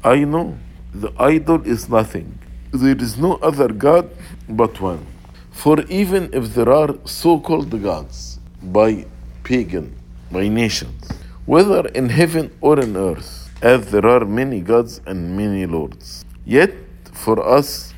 I 0.03 0.23
know 0.23 0.57
the 0.93 1.11
idol 1.19 1.65
is 1.65 1.89
nothing. 1.89 2.37
There 2.71 2.95
is 2.97 3.17
no 3.17 3.35
other 3.35 3.69
God 3.69 4.09
but 4.47 4.79
one. 4.79 5.05
For 5.51 5.81
even 5.83 6.29
if 6.33 6.53
there 6.55 6.69
are 6.69 6.95
so 7.05 7.39
called 7.39 7.81
gods 7.81 8.39
by 8.61 9.05
pagan, 9.43 9.95
by 10.31 10.47
nations, 10.47 11.09
whether 11.45 11.87
in 11.89 12.09
heaven 12.09 12.51
or 12.61 12.79
in 12.79 12.95
earth, 12.95 13.51
as 13.61 13.91
there 13.91 14.05
are 14.05 14.25
many 14.25 14.61
gods 14.61 15.01
and 15.05 15.37
many 15.37 15.65
lords, 15.65 16.25
yet 16.45 16.73
for 17.11 17.41
us, 17.45 17.93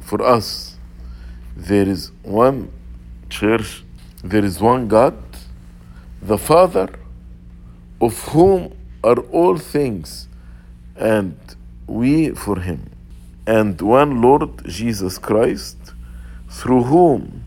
for 0.00 0.22
us, 0.22 0.76
there 1.56 1.88
is 1.88 2.10
one 2.22 2.70
church, 3.28 3.84
there 4.22 4.44
is 4.44 4.60
one 4.60 4.88
God, 4.88 5.14
the 6.24 6.38
Father, 6.38 6.88
of 8.00 8.18
whom 8.28 8.72
are 9.02 9.18
all 9.30 9.58
things, 9.58 10.26
and 10.96 11.36
we 11.86 12.30
for 12.30 12.60
him, 12.60 12.90
and 13.46 13.78
one 13.82 14.22
Lord 14.22 14.64
Jesus 14.66 15.18
Christ, 15.18 15.76
through 16.48 16.84
whom 16.84 17.44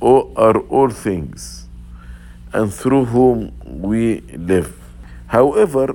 are 0.00 0.58
all 0.58 0.88
things, 0.88 1.68
and 2.54 2.72
through 2.72 3.04
whom 3.04 3.52
we 3.66 4.20
live. 4.52 4.74
However, 5.26 5.94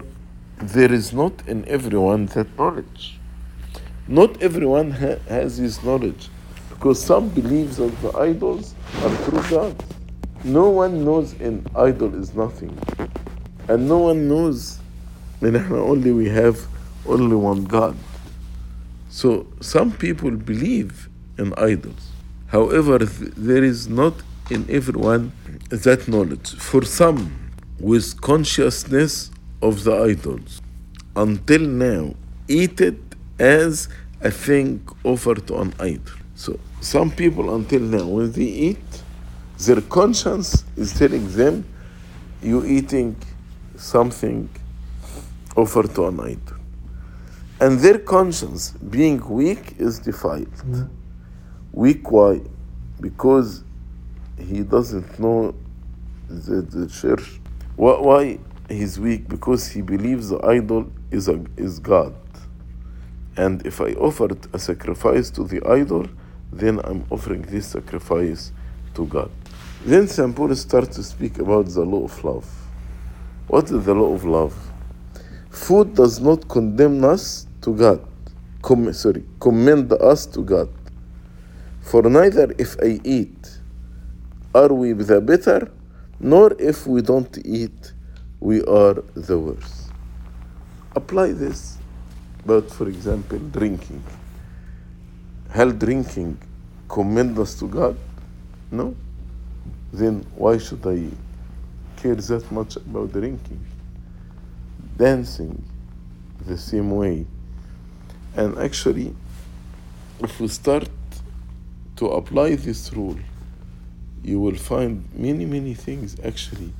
there 0.59 0.93
is 0.93 1.11
not 1.13 1.47
in 1.47 1.67
everyone 1.67 2.27
that 2.27 2.55
knowledge. 2.59 3.17
Not 4.07 4.39
everyone 4.39 4.91
ha- 4.91 5.17
has 5.27 5.57
this 5.57 5.83
knowledge, 5.83 6.29
because 6.69 7.01
some 7.01 7.29
believe 7.29 7.75
that 7.77 7.99
the 8.03 8.15
idols 8.19 8.75
are 9.01 9.15
true 9.25 9.41
gods. 9.49 9.96
No 10.43 10.69
one 10.69 11.03
knows 11.03 11.33
an 11.41 11.65
idol 11.75 12.13
is 12.15 12.33
nothing, 12.33 12.77
and 13.67 13.87
no 13.87 13.97
one 13.97 14.27
knows 14.27 14.79
that 15.39 15.55
only 15.71 16.11
we 16.11 16.29
have 16.29 16.59
only 17.05 17.35
one 17.35 17.65
God. 17.65 17.95
So 19.09 19.47
some 19.61 19.91
people 19.91 20.31
believe 20.31 21.09
in 21.37 21.53
idols. 21.57 22.11
However, 22.47 22.99
th- 22.99 23.33
there 23.35 23.63
is 23.63 23.87
not 23.87 24.13
in 24.49 24.65
everyone 24.69 25.31
that 25.69 26.07
knowledge. 26.07 26.55
For 26.55 26.83
some, 26.85 27.51
with 27.79 28.19
consciousness 28.21 29.31
of 29.61 29.83
the 29.83 29.95
idols, 30.03 30.61
until 31.15 31.61
now, 31.61 32.15
eat 32.47 32.79
it 32.79 32.99
as 33.39 33.89
a 34.21 34.31
thing 34.31 34.87
offered 35.03 35.47
to 35.47 35.57
an 35.57 35.73
idol. 35.79 36.13
So 36.35 36.59
some 36.81 37.11
people 37.11 37.53
until 37.55 37.81
now, 37.81 38.05
when 38.05 38.31
they 38.31 38.43
eat, 38.43 39.03
their 39.59 39.81
conscience 39.81 40.63
is 40.75 40.93
telling 40.97 41.27
them, 41.35 41.65
you 42.41 42.65
eating 42.65 43.15
something 43.75 44.49
offered 45.55 45.93
to 45.95 46.07
an 46.07 46.19
idol. 46.19 46.57
And 47.59 47.79
their 47.79 47.97
conscience, 47.97 48.71
being 48.71 49.27
weak, 49.27 49.75
is 49.79 49.97
defiled. 49.99 50.47
Weak, 51.71 52.11
why? 52.11 52.41
Because 53.01 53.63
he 54.37 54.61
doesn't 54.61 55.19
know 55.19 55.55
the, 56.29 56.61
the 56.61 56.87
church. 56.87 57.39
Why, 57.75 57.99
why 57.99 58.39
he's 58.69 58.99
weak? 58.99 59.27
Because 59.27 59.67
he 59.67 59.81
believes 59.81 60.29
the 60.29 60.39
idol 60.45 60.91
is, 61.09 61.27
a, 61.27 61.43
is 61.57 61.79
God. 61.79 62.13
And 63.35 63.65
if 63.65 63.81
I 63.81 63.93
offered 63.93 64.37
a 64.53 64.59
sacrifice 64.59 65.31
to 65.31 65.43
the 65.43 65.63
idol, 65.67 66.07
then 66.51 66.79
I'm 66.83 67.05
offering 67.09 67.41
this 67.43 67.67
sacrifice 67.67 68.51
to 68.95 69.05
God. 69.05 69.31
Then. 69.87 70.33
Paul 70.33 70.53
starts 70.53 70.97
to 70.97 71.03
speak 71.03 71.39
about 71.39 71.67
the 71.67 71.81
law 71.85 72.03
of 72.03 72.21
love. 72.21 72.45
What 73.47 73.71
is 73.71 73.85
the 73.85 73.93
law 73.95 74.13
of 74.13 74.25
love? 74.25 74.53
Food 75.49 75.95
does 75.95 76.19
not 76.19 76.49
condemn 76.49 77.05
us 77.05 77.47
to 77.61 77.73
God. 77.73 78.05
Com- 78.61 78.91
sorry, 78.91 79.23
commend 79.39 79.93
us 79.93 80.25
to 80.25 80.41
God. 80.41 80.67
For 81.79 82.03
neither 82.03 82.53
if 82.57 82.75
I 82.83 82.99
eat 83.05 83.59
are 84.53 84.73
we 84.73 84.91
the 84.91 85.21
better, 85.21 85.71
nor 86.19 86.53
if 86.59 86.85
we 86.85 87.01
don't 87.01 87.37
eat 87.45 87.93
we 88.41 88.61
are 88.63 88.95
the 89.15 89.39
worse. 89.39 89.87
Apply 90.97 91.31
this, 91.31 91.77
but 92.45 92.69
for 92.69 92.89
example, 92.89 93.39
drinking. 93.39 94.03
Hell 95.49 95.71
drinking 95.71 96.37
commend 96.89 97.39
us 97.39 97.57
to 97.59 97.69
God? 97.69 97.97
No? 98.69 98.93
Then 99.91 100.25
why 100.35 100.57
should 100.57 100.85
I 100.85 101.09
care 102.01 102.15
that 102.15 102.51
much 102.51 102.75
about 102.75 103.13
drinking? 103.13 103.65
Dancing 104.97 105.63
the 106.45 106.57
same 106.57 106.91
way. 106.91 107.25
And 108.35 108.57
actually, 108.57 109.15
if 110.19 110.39
we 110.39 110.47
start 110.47 110.89
to 111.97 112.07
apply 112.07 112.55
this 112.55 112.93
rule, 112.93 113.17
you 114.23 114.39
will 114.39 114.55
find 114.55 115.07
many, 115.13 115.45
many 115.45 115.73
things 115.73 116.17
actually. 116.23 116.73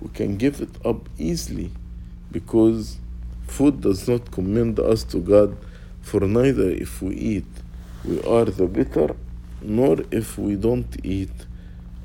We 0.00 0.08
can 0.08 0.36
give 0.36 0.60
it 0.60 0.84
up 0.84 1.08
easily 1.18 1.70
because 2.30 2.98
food 3.46 3.80
does 3.80 4.08
not 4.08 4.30
commend 4.30 4.78
us 4.80 5.04
to 5.04 5.18
God, 5.18 5.56
for 6.02 6.20
neither 6.20 6.70
if 6.70 7.00
we 7.02 7.14
eat 7.14 7.46
we 8.04 8.22
are 8.22 8.44
the 8.44 8.66
better, 8.66 9.16
nor 9.62 9.96
if 10.10 10.36
we 10.36 10.56
don't 10.56 10.94
eat 11.04 11.30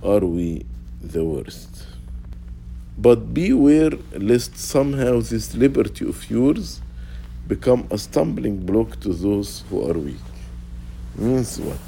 are 0.03 0.19
we 0.19 0.65
the 1.01 1.23
worst. 1.23 1.87
But 2.97 3.33
beware 3.33 3.91
lest 4.13 4.57
somehow 4.57 5.21
this 5.21 5.53
liberty 5.55 6.07
of 6.07 6.29
yours 6.29 6.81
become 7.47 7.87
a 7.91 7.97
stumbling 7.97 8.65
block 8.65 8.99
to 9.01 9.13
those 9.13 9.63
who 9.69 9.89
are 9.89 9.93
weak. 9.97 10.17
Means 11.15 11.59
what? 11.59 11.79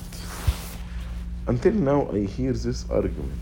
Until 1.47 1.73
now, 1.73 2.09
I 2.11 2.25
hear 2.25 2.53
this 2.53 2.89
argument 2.89 3.41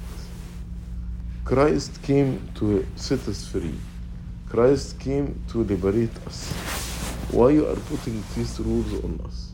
Christ 1.45 2.01
came 2.03 2.47
to 2.55 2.85
set 2.95 3.27
us 3.27 3.47
free. 3.47 3.75
Christ 4.49 4.99
came 4.99 5.41
to 5.49 5.63
liberate 5.63 6.15
us. 6.27 6.51
Why 7.31 7.51
you 7.51 7.67
are 7.67 7.75
putting 7.75 8.23
these 8.35 8.59
rules 8.59 9.03
on 9.03 9.21
us? 9.25 9.51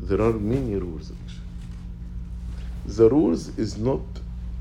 There 0.00 0.20
are 0.20 0.32
many 0.32 0.76
rules. 0.76 1.12
The 2.96 3.06
rules 3.10 3.48
is 3.58 3.76
not 3.76 4.00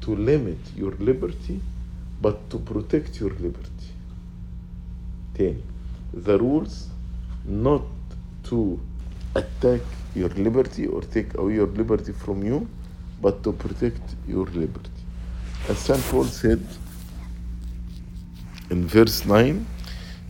to 0.01 0.13
limit 0.13 0.57
your 0.75 0.91
liberty, 0.99 1.61
but 2.21 2.49
to 2.49 2.59
protect 2.59 3.21
your 3.21 3.29
liberty. 3.29 3.87
10. 5.35 5.63
The 6.13 6.37
rules 6.37 6.89
not 7.45 7.83
to 8.49 8.77
attack 9.33 9.79
your 10.13 10.27
liberty 10.29 10.87
or 10.87 11.03
take 11.03 11.35
away 11.37 11.53
your 11.53 11.67
liberty 11.67 12.11
from 12.11 12.43
you, 12.43 12.67
but 13.21 13.43
to 13.43 13.53
protect 13.53 14.01
your 14.27 14.47
liberty. 14.47 14.91
As 15.69 15.77
St. 15.77 16.03
Paul 16.11 16.25
said 16.25 16.61
in 18.69 18.87
verse 18.87 19.25
9, 19.25 19.65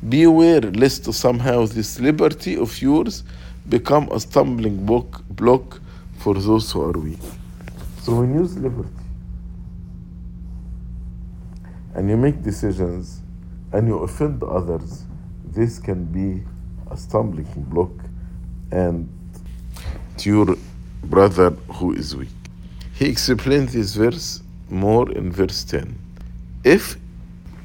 Beware 0.08 0.62
lest 0.62 1.12
somehow 1.12 1.66
this 1.66 2.00
liberty 2.00 2.58
of 2.58 2.80
yours 2.80 3.24
become 3.68 4.08
a 4.12 4.20
stumbling 4.20 4.86
block, 4.86 5.24
block 5.30 5.82
for 6.20 6.36
those 6.36 6.72
who 6.72 6.84
are 6.84 6.92
weak. 6.92 7.18
So 8.08 8.16
when 8.16 8.34
you 8.34 8.40
use 8.40 8.58
liberty 8.58 9.04
and 11.94 12.10
you 12.10 12.16
make 12.16 12.42
decisions 12.42 13.20
and 13.74 13.86
you 13.86 13.98
offend 13.98 14.42
others, 14.44 15.04
this 15.44 15.78
can 15.78 16.06
be 16.06 16.42
a 16.90 16.96
stumbling 16.96 17.52
block 17.68 17.92
and 18.72 19.10
to 20.20 20.30
your 20.30 20.56
brother 21.04 21.50
who 21.50 21.96
is 21.96 22.16
weak. 22.16 22.30
He 22.94 23.10
explains 23.10 23.74
this 23.74 23.96
verse 23.96 24.42
more 24.70 25.12
in 25.12 25.30
verse 25.30 25.66
10. 25.66 25.94
If, 26.64 26.96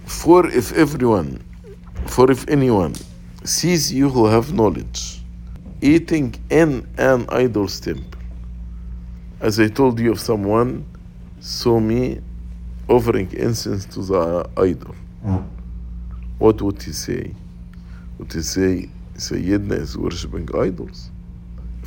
for 0.07 0.49
if 0.49 0.73
everyone, 0.73 1.41
for 2.07 2.29
if 2.33 2.49
anyone 2.49 2.97
sees 3.45 3.93
you 3.93 4.09
who 4.09 4.27
have 4.27 4.53
knowledge, 4.53 5.21
eating 5.81 6.35
in 6.51 6.85
an 6.99 7.27
idol's 7.29 7.79
temple, 7.79 8.12
as 9.43 9.59
I 9.59 9.69
told 9.69 9.99
you, 9.99 10.13
if 10.13 10.21
someone 10.21 10.87
saw 11.41 11.81
me 11.81 12.21
offering 12.89 13.31
incense 13.33 13.85
to 13.87 14.03
the 14.03 14.49
idol, 14.57 14.95
what 16.39 16.63
would 16.63 16.81
he 16.83 16.93
say? 16.93 17.35
Would 18.19 18.33
he 18.33 18.43
say, 18.43 18.89
Sayyidina 19.17 19.73
is 19.81 19.99
worshipping 19.99 20.49
idols? 20.55 21.11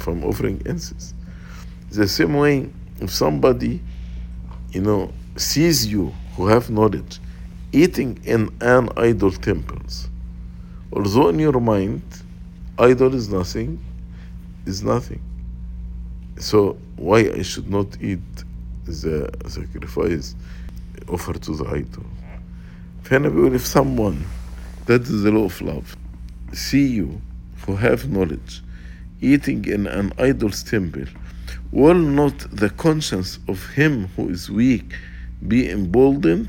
I'm 0.05 0.23
offering 0.25 0.61
incense. 0.65 1.13
The 1.91 2.07
same 2.07 2.33
way, 2.35 2.69
if 2.99 3.09
somebody, 3.09 3.81
you 4.71 4.81
know, 4.81 5.11
sees 5.37 5.87
you 5.87 6.13
who 6.35 6.47
have 6.47 6.69
knowledge 6.69 7.19
eating 7.71 8.19
in 8.25 8.49
an 8.61 8.89
idol 8.97 9.31
temples, 9.31 10.09
although 10.93 11.29
in 11.29 11.39
your 11.39 11.59
mind, 11.59 12.03
idol 12.77 13.13
is 13.13 13.29
nothing, 13.29 13.79
is 14.65 14.83
nothing. 14.83 15.21
So 16.38 16.78
why 16.96 17.30
I 17.30 17.42
should 17.42 17.70
not 17.70 18.00
eat 18.00 18.20
the 18.86 19.30
sacrifice 19.46 20.34
offered 21.08 21.42
to 21.42 21.56
the 21.56 21.64
idol? 21.66 22.04
فهنا 23.04 23.28
بيقول 23.28 23.54
if 23.54 23.66
someone 23.66 24.24
that 24.86 25.02
is 25.02 25.22
the 25.22 25.30
law 25.30 25.44
of 25.44 25.60
love 25.60 25.96
see 26.52 26.86
you 26.86 27.20
who 27.66 27.76
have 27.76 28.08
knowledge 28.08 28.62
eating 29.20 29.64
in 29.64 29.86
an 29.86 30.12
idol's 30.18 30.62
temple 30.62 31.06
will 31.72 31.94
not 32.20 32.38
the 32.52 32.70
conscience 32.70 33.38
of 33.48 33.58
him 33.70 34.08
who 34.16 34.28
is 34.28 34.48
weak 34.50 34.94
be 35.48 35.68
emboldened 35.70 36.48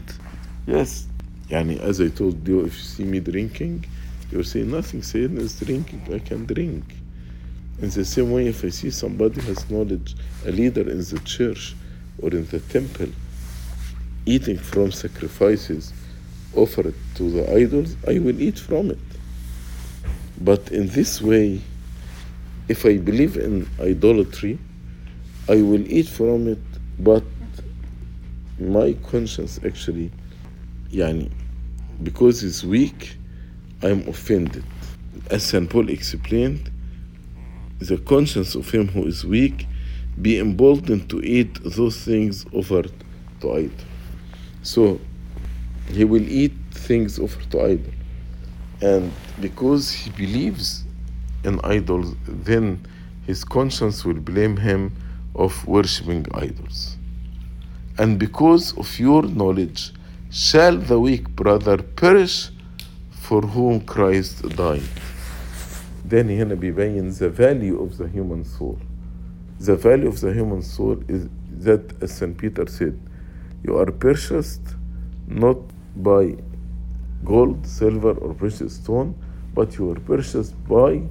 yes 0.67 1.07
يعني 1.49 1.79
as 1.81 1.99
I 1.99 2.09
told 2.09 2.47
you 2.47 2.61
if 2.65 2.77
you 2.77 2.83
see 2.83 3.03
me 3.03 3.19
drinking 3.19 3.85
you 4.31 4.37
will 4.37 4.45
say 4.45 4.63
nothing 4.63 5.01
Sayyidina 5.01 5.39
is 5.39 5.59
drinking 5.59 6.01
I 6.13 6.19
can 6.19 6.45
drink 6.45 6.83
In 7.80 7.90
the 7.90 8.04
same 8.04 8.32
way, 8.32 8.46
if 8.46 8.64
I 8.64 8.70
see 8.70 8.90
somebody 8.90 9.40
has 9.42 9.68
knowledge, 9.70 10.14
a 10.46 10.50
leader 10.50 10.88
in 10.88 10.98
the 10.98 11.20
church 11.24 11.74
or 12.22 12.30
in 12.30 12.46
the 12.46 12.60
temple, 12.60 13.08
eating 14.24 14.58
from 14.58 14.92
sacrifices 14.92 15.92
offered 16.54 16.94
to 17.16 17.30
the 17.30 17.54
idols, 17.54 17.96
I 18.08 18.18
will 18.18 18.40
eat 18.40 18.58
from 18.58 18.90
it. 18.90 18.98
But 20.40 20.72
in 20.72 20.88
this 20.88 21.20
way, 21.20 21.60
if 22.68 22.86
I 22.86 22.96
believe 22.96 23.36
in 23.36 23.68
idolatry, 23.78 24.58
I 25.48 25.62
will 25.62 25.86
eat 25.86 26.08
from 26.08 26.48
it, 26.48 26.58
but 26.98 27.22
my 28.58 28.94
conscience 29.10 29.60
actually, 29.64 30.10
yani, 30.90 31.30
because 32.02 32.42
it's 32.42 32.64
weak, 32.64 33.16
I'm 33.82 34.08
offended. 34.08 34.64
As 35.30 35.44
St. 35.44 35.68
Paul 35.68 35.90
explained, 35.90 36.70
the 37.78 37.98
conscience 37.98 38.54
of 38.54 38.70
him 38.70 38.88
who 38.88 39.06
is 39.06 39.24
weak 39.24 39.66
be 40.20 40.38
emboldened 40.38 41.08
to 41.10 41.20
eat 41.22 41.62
those 41.62 42.02
things 42.04 42.46
offered 42.52 42.90
to 43.40 43.52
idol 43.52 43.86
so 44.62 44.98
he 45.88 46.04
will 46.04 46.26
eat 46.28 46.52
things 46.72 47.18
offered 47.18 47.50
to 47.50 47.60
idol 47.60 47.92
and 48.80 49.12
because 49.40 49.92
he 49.92 50.10
believes 50.10 50.84
in 51.44 51.60
idols 51.64 52.14
then 52.26 52.84
his 53.26 53.44
conscience 53.44 54.04
will 54.04 54.20
blame 54.20 54.56
him 54.56 54.94
of 55.34 55.66
worshipping 55.66 56.26
idols. 56.32 56.96
And 57.98 58.18
because 58.18 58.76
of 58.78 58.98
your 58.98 59.22
knowledge 59.22 59.92
shall 60.30 60.76
the 60.76 60.98
weak 60.98 61.28
brother 61.30 61.78
perish 61.78 62.50
for 63.10 63.42
whom 63.42 63.80
Christ 63.80 64.48
died 64.50 64.88
then 66.08 66.28
he 66.28 66.38
gonna 66.38 66.56
be 66.56 66.70
buying 66.70 67.12
the 67.12 67.28
value 67.28 67.82
of 67.82 67.98
the 67.98 68.08
human 68.08 68.44
soul. 68.44 68.78
The 69.58 69.74
value 69.74 70.08
of 70.08 70.20
the 70.20 70.32
human 70.32 70.62
soul 70.62 71.02
is 71.08 71.28
that, 71.50 72.00
as 72.02 72.12
St. 72.12 72.36
Peter 72.36 72.66
said, 72.66 72.98
you 73.64 73.76
are 73.76 73.90
purchased 73.90 74.62
not 75.26 75.58
by 75.96 76.36
gold, 77.24 77.66
silver, 77.66 78.12
or 78.12 78.34
precious 78.34 78.76
stone, 78.76 79.14
but 79.54 79.76
you 79.78 79.90
are 79.90 79.98
purchased 80.00 80.54
by 80.68 81.02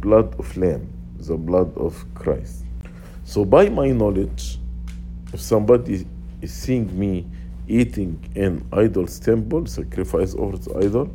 blood 0.00 0.38
of 0.38 0.56
lamb, 0.56 0.92
the 1.18 1.36
blood 1.36 1.74
of 1.78 2.04
Christ. 2.14 2.64
So 3.24 3.44
by 3.44 3.70
my 3.70 3.88
knowledge, 3.92 4.58
if 5.32 5.40
somebody 5.40 6.06
is 6.42 6.52
seeing 6.52 6.98
me 6.98 7.26
eating 7.66 8.18
an 8.36 8.66
idol's 8.72 9.18
temple, 9.18 9.64
sacrifice 9.66 10.34
over 10.34 10.58
the 10.58 10.76
idol, 10.84 11.08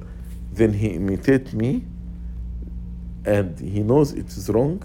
then 0.54 0.74
he 0.74 0.88
imitate 0.88 1.54
me 1.54 1.86
and 3.30 3.60
he 3.60 3.84
knows 3.84 4.12
it 4.14 4.30
is 4.36 4.50
wrong. 4.50 4.82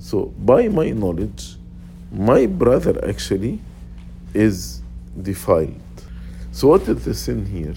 So, 0.00 0.26
by 0.52 0.66
my 0.68 0.90
knowledge, 0.90 1.56
my 2.10 2.46
brother 2.46 2.94
actually 3.08 3.60
is 4.34 4.82
defiled. 5.22 5.80
So, 6.50 6.68
what 6.68 6.88
is 6.88 7.04
the 7.04 7.14
sin 7.14 7.46
here? 7.46 7.76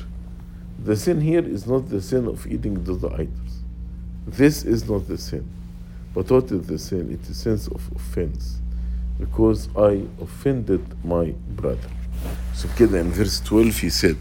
The 0.83 0.95
sin 0.95 1.21
here 1.21 1.45
is 1.45 1.67
not 1.67 1.89
the 1.89 2.01
sin 2.01 2.27
of 2.27 2.47
eating 2.47 2.83
those 2.83 3.03
idols. 3.03 3.53
This 4.25 4.63
is 4.63 4.89
not 4.89 5.07
the 5.07 5.19
sin. 5.19 5.47
But 6.15 6.31
what 6.31 6.51
is 6.51 6.65
the 6.65 6.79
sin? 6.79 7.11
It 7.13 7.29
is 7.29 7.37
sense 7.37 7.67
of 7.67 7.81
offense. 7.95 8.59
Because 9.19 9.69
I 9.77 10.03
offended 10.19 10.83
my 11.05 11.35
brother. 11.49 11.89
So, 12.55 12.67
in 12.79 13.11
verse 13.11 13.39
12, 13.41 13.77
he 13.77 13.89
said, 13.91 14.17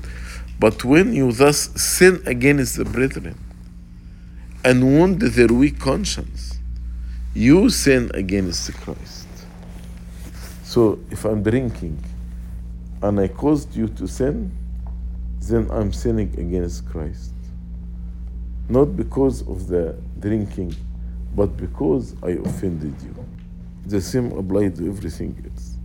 But 0.60 0.84
when 0.84 1.14
you 1.14 1.32
thus 1.32 1.70
sin 1.80 2.22
against 2.26 2.76
the 2.76 2.84
brethren, 2.84 3.38
and 4.66 4.82
wound 4.82 5.20
their 5.20 5.46
weak 5.46 5.78
conscience. 5.78 6.58
You 7.34 7.70
sin 7.70 8.10
against 8.14 8.74
Christ. 8.74 9.28
So 10.64 10.98
if 11.08 11.24
I'm 11.24 11.44
drinking 11.44 12.02
and 13.00 13.20
I 13.20 13.28
caused 13.28 13.76
you 13.76 13.86
to 13.86 14.08
sin 14.08 14.50
then 15.42 15.70
I'm 15.70 15.92
sinning 15.92 16.34
against 16.36 16.84
Christ. 16.90 17.32
Not 18.68 18.96
because 18.96 19.42
of 19.42 19.68
the 19.68 19.96
drinking 20.18 20.74
but 21.36 21.56
because 21.56 22.16
I 22.24 22.30
offended 22.30 23.00
you. 23.02 23.14
The 23.84 24.00
same 24.00 24.32
applied 24.32 24.74
to 24.78 24.88
everything 24.88 25.48
else. 25.48 25.76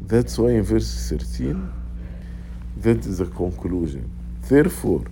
That's 0.00 0.36
why 0.36 0.50
in 0.50 0.64
verse 0.64 1.10
13 1.10 1.72
that 2.78 3.06
is 3.06 3.18
the 3.18 3.26
conclusion. 3.26 4.10
Therefore 4.48 5.04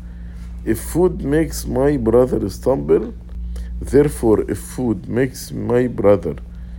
if 0.66 0.80
food 0.80 1.22
makes 1.22 1.64
my 1.64 1.96
brother 1.96 2.50
stumble 2.50 3.14
therefore 3.80 4.40
if 4.50 4.58
food 4.58 5.08
makes 5.08 5.52
my 5.52 5.86
brother 5.86 6.34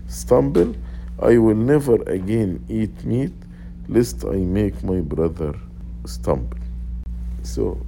stumble 0.08 0.76
I 1.20 1.38
will 1.38 1.56
never 1.56 1.96
again 2.04 2.64
eat 2.70 3.04
meat 3.04 3.34
lest 3.90 4.24
I 4.26 4.36
make 4.36 4.84
my 4.84 5.00
brother 5.00 5.56
stumble. 6.06 6.60
So 7.42 7.80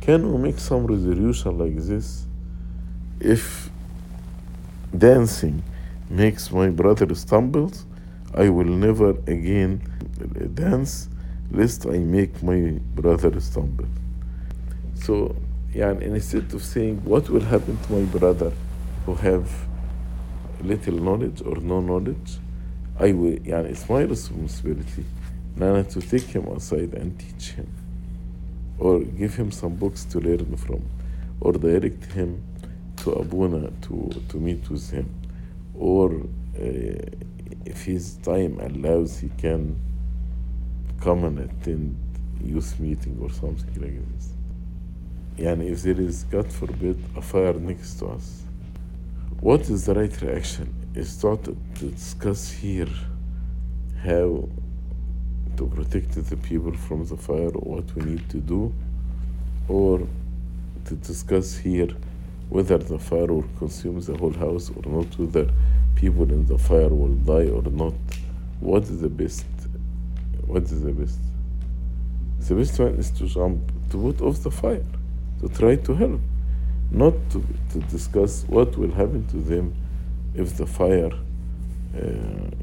can 0.00 0.30
we 0.30 0.38
make 0.38 0.58
some 0.58 0.86
resolution 0.86 1.58
like 1.58 1.76
this? 1.76 2.26
If 3.20 3.70
dancing 4.98 5.62
makes 6.10 6.50
my 6.50 6.68
brother 6.68 7.14
stumbles 7.14 7.86
I 8.34 8.48
will 8.50 8.66
never 8.86 9.10
again 9.26 9.80
dance 10.54 11.08
lest 11.50 11.86
I 11.86 11.98
make 11.98 12.42
my 12.42 12.78
brother 12.94 13.40
stumble 13.40 13.86
so, 15.02 15.34
yeah, 15.74 15.90
and 15.90 16.02
instead 16.02 16.52
of 16.54 16.62
saying, 16.62 17.02
what 17.04 17.28
will 17.28 17.40
happen 17.40 17.76
to 17.76 17.92
my 17.92 18.04
brother 18.04 18.52
who 19.04 19.14
have 19.16 19.50
little 20.62 20.94
knowledge 20.94 21.42
or 21.44 21.56
no 21.56 21.80
knowledge, 21.80 22.38
I 23.00 23.12
will, 23.12 23.36
yeah, 23.44 23.60
it's 23.60 23.88
my 23.88 24.02
responsibility. 24.02 25.04
Nana 25.56 25.82
to 25.84 26.00
take 26.00 26.22
him 26.22 26.46
aside 26.48 26.94
and 26.94 27.18
teach 27.18 27.50
him 27.50 27.68
or 28.78 29.00
give 29.00 29.34
him 29.34 29.50
some 29.50 29.74
books 29.74 30.04
to 30.04 30.20
learn 30.20 30.56
from 30.56 30.82
or 31.40 31.52
direct 31.52 32.04
him 32.12 32.42
to 32.98 33.12
Abuna 33.12 33.70
to, 33.82 34.10
to 34.28 34.36
meet 34.36 34.70
with 34.70 34.90
him 34.90 35.12
or 35.74 36.12
uh, 36.56 36.94
if 37.66 37.84
his 37.84 38.16
time 38.18 38.58
allows 38.60 39.18
he 39.18 39.28
can 39.36 39.76
come 41.00 41.24
and 41.24 41.38
attend 41.40 41.96
youth 42.42 42.78
meeting 42.78 43.18
or 43.20 43.30
something 43.30 43.74
like 43.80 43.98
this. 44.14 44.32
Yani 45.38 45.70
if 45.70 45.82
there 45.82 46.00
is, 46.00 46.24
God 46.24 46.52
forbid, 46.52 47.02
a 47.16 47.22
fire 47.22 47.54
next 47.54 47.98
to 48.00 48.06
us, 48.06 48.42
what 49.40 49.62
is 49.70 49.86
the 49.86 49.94
right 49.94 50.22
reaction? 50.22 50.72
Is 50.94 51.24
not 51.24 51.44
to 51.44 51.56
discuss 51.78 52.50
here 52.50 52.88
how 54.04 54.48
to 55.56 55.66
protect 55.66 56.12
the 56.28 56.36
people 56.36 56.74
from 56.74 57.06
the 57.06 57.16
fire, 57.16 57.48
what 57.50 57.94
we 57.96 58.04
need 58.04 58.28
to 58.30 58.38
do, 58.38 58.72
or 59.68 60.06
to 60.84 60.94
discuss 60.96 61.56
here 61.56 61.88
whether 62.50 62.76
the 62.76 62.98
fire 62.98 63.26
will 63.26 63.48
consume 63.58 64.00
the 64.00 64.14
whole 64.16 64.32
house 64.32 64.70
or 64.70 64.82
not, 64.90 65.18
whether 65.18 65.50
people 65.94 66.30
in 66.30 66.44
the 66.46 66.58
fire 66.58 66.88
will 66.88 67.14
die 67.14 67.48
or 67.48 67.62
not. 67.62 67.94
What 68.60 68.82
is 68.82 69.00
the 69.00 69.08
best? 69.08 69.46
What 70.46 70.64
is 70.64 70.82
the 70.82 70.92
best? 70.92 71.18
The 72.40 72.54
best 72.54 72.78
one 72.78 72.94
is 72.96 73.10
to 73.12 73.26
jump, 73.26 73.60
to 73.90 73.96
put 73.96 74.20
off 74.20 74.42
the 74.42 74.50
fire 74.50 74.84
to 75.41 75.47
try 75.49 75.75
to 75.75 75.93
help 75.93 76.21
not 76.91 77.13
to, 77.29 77.43
to 77.71 77.79
discuss 77.89 78.45
what 78.47 78.77
will 78.77 78.91
happen 78.91 79.25
to 79.27 79.37
them 79.37 79.73
if 80.35 80.55
the 80.57 80.65
fire 80.65 81.11
uh, 81.95 82.01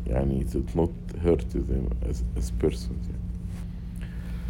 يعني 0.06 0.50
did 0.50 0.74
not 0.74 0.90
hurt 1.22 1.48
them 1.50 1.88
as, 2.08 2.22
as 2.36 2.50
persons 2.52 3.06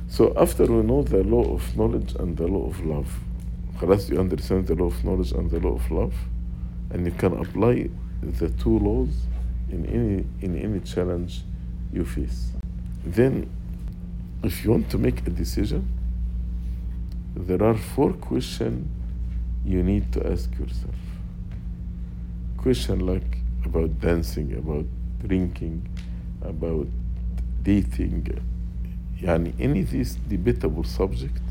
so 0.09 0.33
after 0.37 0.65
we 0.67 0.83
know 0.83 1.03
the 1.03 1.23
law 1.25 1.55
of 1.55 1.77
knowledge 1.77 2.15
and 2.21 2.37
the 2.37 2.47
law 2.47 2.67
of 2.67 2.85
love 2.85 3.09
خلاص 3.81 4.11
you 4.11 4.19
understand 4.21 4.67
the 4.67 4.75
law 4.75 4.87
of 4.87 5.05
knowledge 5.05 5.33
and 5.33 5.51
the 5.51 5.59
law 5.61 5.75
of 5.75 5.91
love 5.91 6.15
and 6.91 7.05
you 7.07 7.13
can 7.13 7.33
apply 7.35 7.89
the 8.23 8.49
two 8.51 8.79
laws 8.79 9.27
in 9.71 9.85
any 9.87 10.25
in 10.41 10.57
any 10.57 10.81
challenge 10.81 11.43
you 11.93 12.05
face 12.05 12.53
then 13.05 13.49
if 14.43 14.65
you 14.65 14.71
want 14.71 14.89
to 14.91 14.99
make 14.99 15.27
a 15.27 15.31
decision 15.31 15.87
there 17.36 17.64
are 17.64 17.76
four 17.76 18.14
questions 18.14 18.88
you 19.66 19.84
need 19.84 20.12
to 20.14 20.26
ask 20.32 20.50
yourself. 20.58 20.96
Question 22.58 23.06
like 23.06 23.38
about 23.66 24.00
dancing, 24.00 24.58
about 24.58 24.86
drinking, 25.26 25.88
about 26.42 26.88
dating, 27.64 28.28
yani 29.22 29.54
any 29.60 29.82
of 29.82 29.92
these 29.92 30.16
debatable 30.28 30.84
subject 30.84 31.42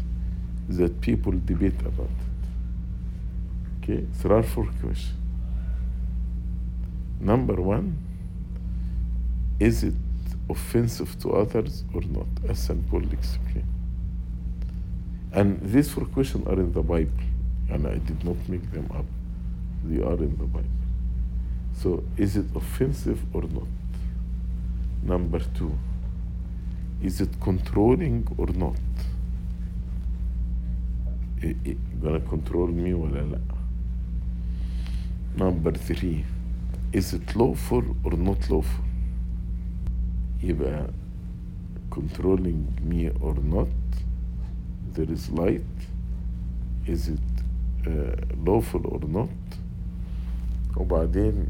that 0.68 1.00
people 1.00 1.32
debate 1.44 1.80
about. 1.80 2.10
It. 3.82 3.90
Okay, 3.90 4.06
there 4.22 4.32
are 4.32 4.42
four 4.42 4.66
questions. 4.80 5.14
Number 7.20 7.54
one, 7.54 7.96
is 9.58 9.82
it 9.82 9.94
offensive 10.48 11.18
to 11.20 11.32
others 11.32 11.84
or 11.94 12.02
not? 12.02 12.26
As 12.48 12.70
an 12.70 12.84
public 12.90 13.12
explained. 13.12 13.77
and 15.31 15.59
these 15.61 15.89
four 15.91 16.05
questions 16.05 16.45
are 16.47 16.59
in 16.59 16.71
the 16.73 16.81
Bible 16.81 17.11
and 17.69 17.87
I 17.87 17.97
did 17.97 18.23
not 18.23 18.37
make 18.49 18.71
them 18.71 18.87
up 18.91 19.05
they 19.83 20.01
are 20.03 20.13
in 20.27 20.37
the 20.37 20.45
Bible 20.45 20.69
so 21.73 22.03
is 22.17 22.35
it 22.37 22.45
offensive 22.55 23.19
or 23.33 23.43
not 23.43 23.67
number 25.03 25.39
two 25.57 25.71
is 27.01 27.19
it 27.19 27.29
controlling 27.41 28.27
or 28.37 28.47
not 28.47 28.79
I- 31.43 31.55
I- 31.65 31.77
gonna 32.01 32.19
control 32.21 32.67
me 32.67 32.93
ولا 32.93 33.21
لا 33.31 33.39
number 35.37 35.71
three 35.73 36.23
is 36.93 37.13
it 37.13 37.35
lawful 37.35 37.83
or 38.03 38.13
not 38.17 38.49
lawful 38.49 38.83
يبقى 40.43 40.89
controlling 41.91 42.65
me 42.89 43.09
or 43.21 43.35
not 43.43 43.67
there 44.93 45.11
is 45.11 45.29
light 45.29 45.61
is 46.87 47.07
it 47.09 47.19
uh, 47.87 48.15
lawful 48.45 48.81
or 48.87 48.99
not 49.07 49.29
وبعدين 50.77 51.47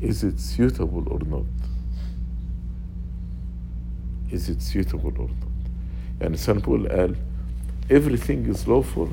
is 0.00 0.24
it 0.24 0.40
suitable 0.40 1.04
or 1.08 1.20
not 1.20 1.46
is 4.30 4.48
it 4.48 4.60
suitable 4.62 5.12
or 5.18 5.28
not 5.28 5.52
يعني 6.20 6.36
St. 6.36 6.62
Paul 6.62 6.88
قال 6.88 7.16
everything 7.90 8.46
is 8.46 8.66
lawful 8.66 9.08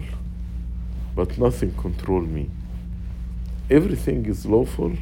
but 1.16 1.38
nothing 1.38 1.72
control 1.74 2.22
me 2.22 2.50
everything 3.70 4.26
is 4.26 4.46
lawful 4.46 4.94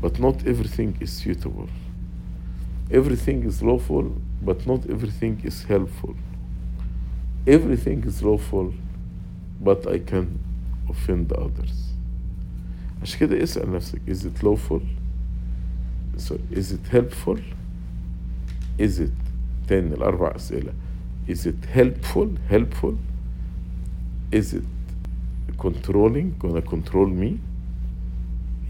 but 0.00 0.18
not 0.18 0.46
everything 0.46 0.96
is 1.00 1.10
suitable 1.12 1.68
everything 2.90 3.42
is 3.44 3.62
lawful 3.62 4.12
but 4.42 4.66
not 4.66 4.88
everything 4.90 5.40
is 5.44 5.64
helpful 5.64 6.14
everything 7.46 8.04
is 8.06 8.22
lawful 8.22 8.72
but 9.64 9.86
I 9.86 9.98
can 9.98 10.26
offend 10.88 11.32
others 11.32 11.76
عشان 13.02 13.20
كده 13.20 13.42
اسأل 13.42 13.72
نفسك 13.72 14.00
is 14.08 14.24
it 14.24 14.42
lawful 14.42 14.80
sorry 16.16 16.40
is 16.52 16.72
it 16.72 16.86
helpful 16.92 17.38
is 18.78 19.00
it 19.00 19.12
تاني 19.68 19.94
الأربع 19.94 20.36
أسئلة 20.36 20.72
is 21.28 21.46
it 21.46 21.64
helpful 21.74 22.28
helpful 22.50 22.94
is 24.32 24.54
it 24.54 24.64
controlling 25.58 26.34
gonna 26.38 26.62
control 26.62 27.06
me 27.08 27.38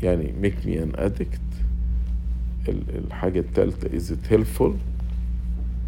يعني 0.03 0.33
make 0.43 0.65
me 0.67 0.77
an 0.77 0.95
addict 0.99 1.41
ال- 2.69 2.97
الحاجة 3.07 3.41
التالتة 3.41 3.89
is 3.99 4.11
it 4.11 4.27
helpful 4.27 4.73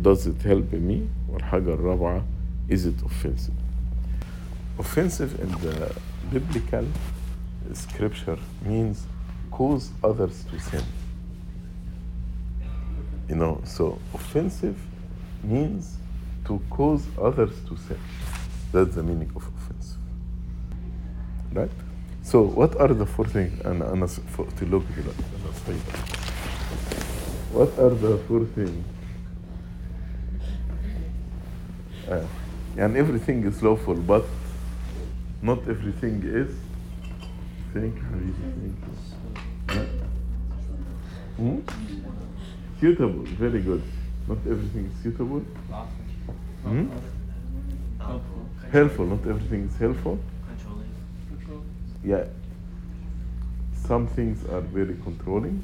does 0.03 0.27
it 0.27 0.43
help 0.47 0.73
me 0.73 1.01
والحاجة 1.29 1.75
الرابعة 1.75 2.25
is 2.69 2.87
it 2.87 3.01
offensive 3.03 3.55
offensive 4.79 5.41
in 5.41 5.51
the 5.65 5.93
biblical 6.33 6.87
scripture 7.73 8.39
means 8.63 9.07
cause 9.51 9.91
others 10.05 10.45
to 10.51 10.59
sin 10.61 10.85
you 13.29 13.35
know 13.35 13.61
so 13.65 13.99
offensive 14.15 14.77
means 15.43 15.97
to 16.45 16.61
cause 16.71 17.05
others 17.21 17.53
to 17.69 17.77
sin 17.77 17.99
that's 18.73 18.95
the 18.95 19.03
meaning 19.03 19.31
of 19.37 19.43
offensive 19.57 19.99
right 21.53 21.71
so 22.23 22.43
what 22.43 22.77
are 22.81 22.95
the 22.95 23.07
four 23.07 23.27
things 23.27 23.67
انا 23.67 23.93
انا 23.93 24.07
فقت 24.07 24.63
لوك 24.63 24.83
دلوقتي 24.97 25.23
انا 25.43 25.53
صحيح 25.67 25.83
what 27.55 27.79
are 27.79 27.95
the 28.05 28.19
four 28.29 28.45
things 28.57 28.85
آه. 32.11 32.25
يعني 32.77 33.03
everything 33.05 33.45
is 33.51 33.63
lawful 33.63 33.97
but 34.09 34.23
not 35.43 35.59
everything 35.69 36.23
is 36.41 36.51
thank 37.75 37.95
you 37.97 38.05
حبيبي 38.13 38.33
thank 38.61 38.79
you 38.85 39.79
آه. 39.79 39.87
Hmm? 41.39 41.59
suitable 42.81 43.27
very 43.41 43.61
good 43.69 43.83
not 44.29 44.41
everything 44.53 44.85
is 44.91 44.97
suitable 45.05 45.43
Hmm? 46.65 46.87
helpful 48.73 49.07
not 49.15 49.23
everything 49.33 49.63
is 49.71 49.77
helpful 49.85 50.17
yeah 52.13 52.25
some 53.89 54.05
things 54.17 54.39
are 54.55 54.65
very 54.79 54.97
controlling 55.07 55.57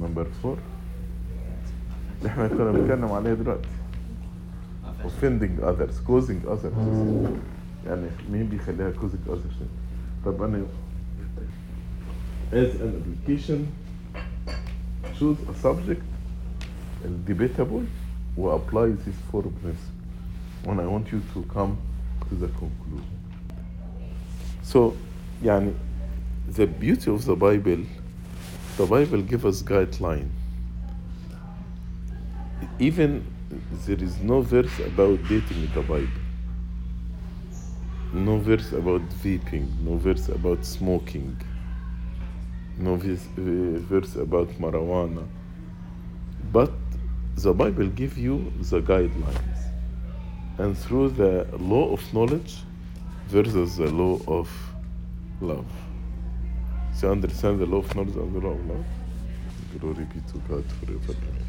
number 0.00 0.24
four 0.42 0.56
اللي 2.18 2.28
احنا 2.28 2.48
كنا 2.48 2.72
بنتكلم 2.72 3.12
عليها 3.12 3.34
دلوقتي 3.34 3.68
offending 5.04 5.60
others 5.62 6.00
causing 6.06 6.40
others 6.46 6.74
يعني 7.86 8.06
مين 8.32 8.46
بيخليها 8.48 8.92
causing 8.92 9.30
others 9.30 9.62
طب 10.24 10.42
انا 10.42 10.62
as 12.52 12.74
an 12.80 12.92
application 13.00 13.58
choose 15.18 15.38
a 15.48 15.54
subject 15.62 16.02
debatable 17.28 17.84
و 18.36 18.58
apply 18.58 18.88
these 19.04 19.20
four 19.30 19.42
principles 19.42 19.92
when 20.64 20.80
I 20.80 20.86
want 20.86 21.12
you 21.12 21.20
to 21.34 21.42
come 21.54 21.76
to 22.28 22.34
the 22.34 22.48
conclusion 22.48 23.16
so 24.62 24.92
يعني 25.44 25.72
the 26.56 26.66
beauty 26.66 27.10
of 27.10 27.24
the 27.24 27.36
Bible 27.36 27.84
the 28.78 28.86
Bible 28.86 29.22
give 29.22 29.44
us 29.44 29.62
guideline 29.62 30.28
even 32.78 33.22
there 33.85 34.03
is 34.03 34.19
no 34.19 34.41
verse 34.41 34.79
about 34.79 35.19
dating 35.27 35.63
in 35.63 35.73
the 35.73 35.81
Bible. 35.81 36.07
No 38.13 38.37
verse 38.39 38.71
about 38.73 39.01
vaping, 39.23 39.67
no 39.81 39.97
verse 39.97 40.29
about 40.29 40.65
smoking, 40.65 41.37
no 42.77 42.95
verse, 42.95 43.25
uh, 43.37 43.79
verse 43.87 44.15
about 44.15 44.49
marijuana. 44.59 45.27
But 46.51 46.71
the 47.35 47.53
Bible 47.53 47.87
give 47.87 48.17
you 48.17 48.51
the 48.59 48.81
guidelines. 48.81 49.59
And 50.57 50.77
through 50.77 51.09
the 51.11 51.47
law 51.57 51.91
of 51.93 52.13
knowledge 52.13 52.57
versus 53.27 53.77
the 53.77 53.89
law 53.89 54.19
of 54.27 54.49
love. 55.39 55.71
So 56.93 57.11
understand 57.11 57.59
the 57.59 57.65
law 57.65 57.79
of 57.79 57.95
knowledge 57.95 58.15
and 58.15 58.35
the 58.35 58.39
law 58.39 58.53
of 58.53 58.65
love? 58.67 58.85
Glory 59.79 60.05
be 60.05 60.19
to 60.31 60.37
God 60.49 60.65
forever. 60.79 61.40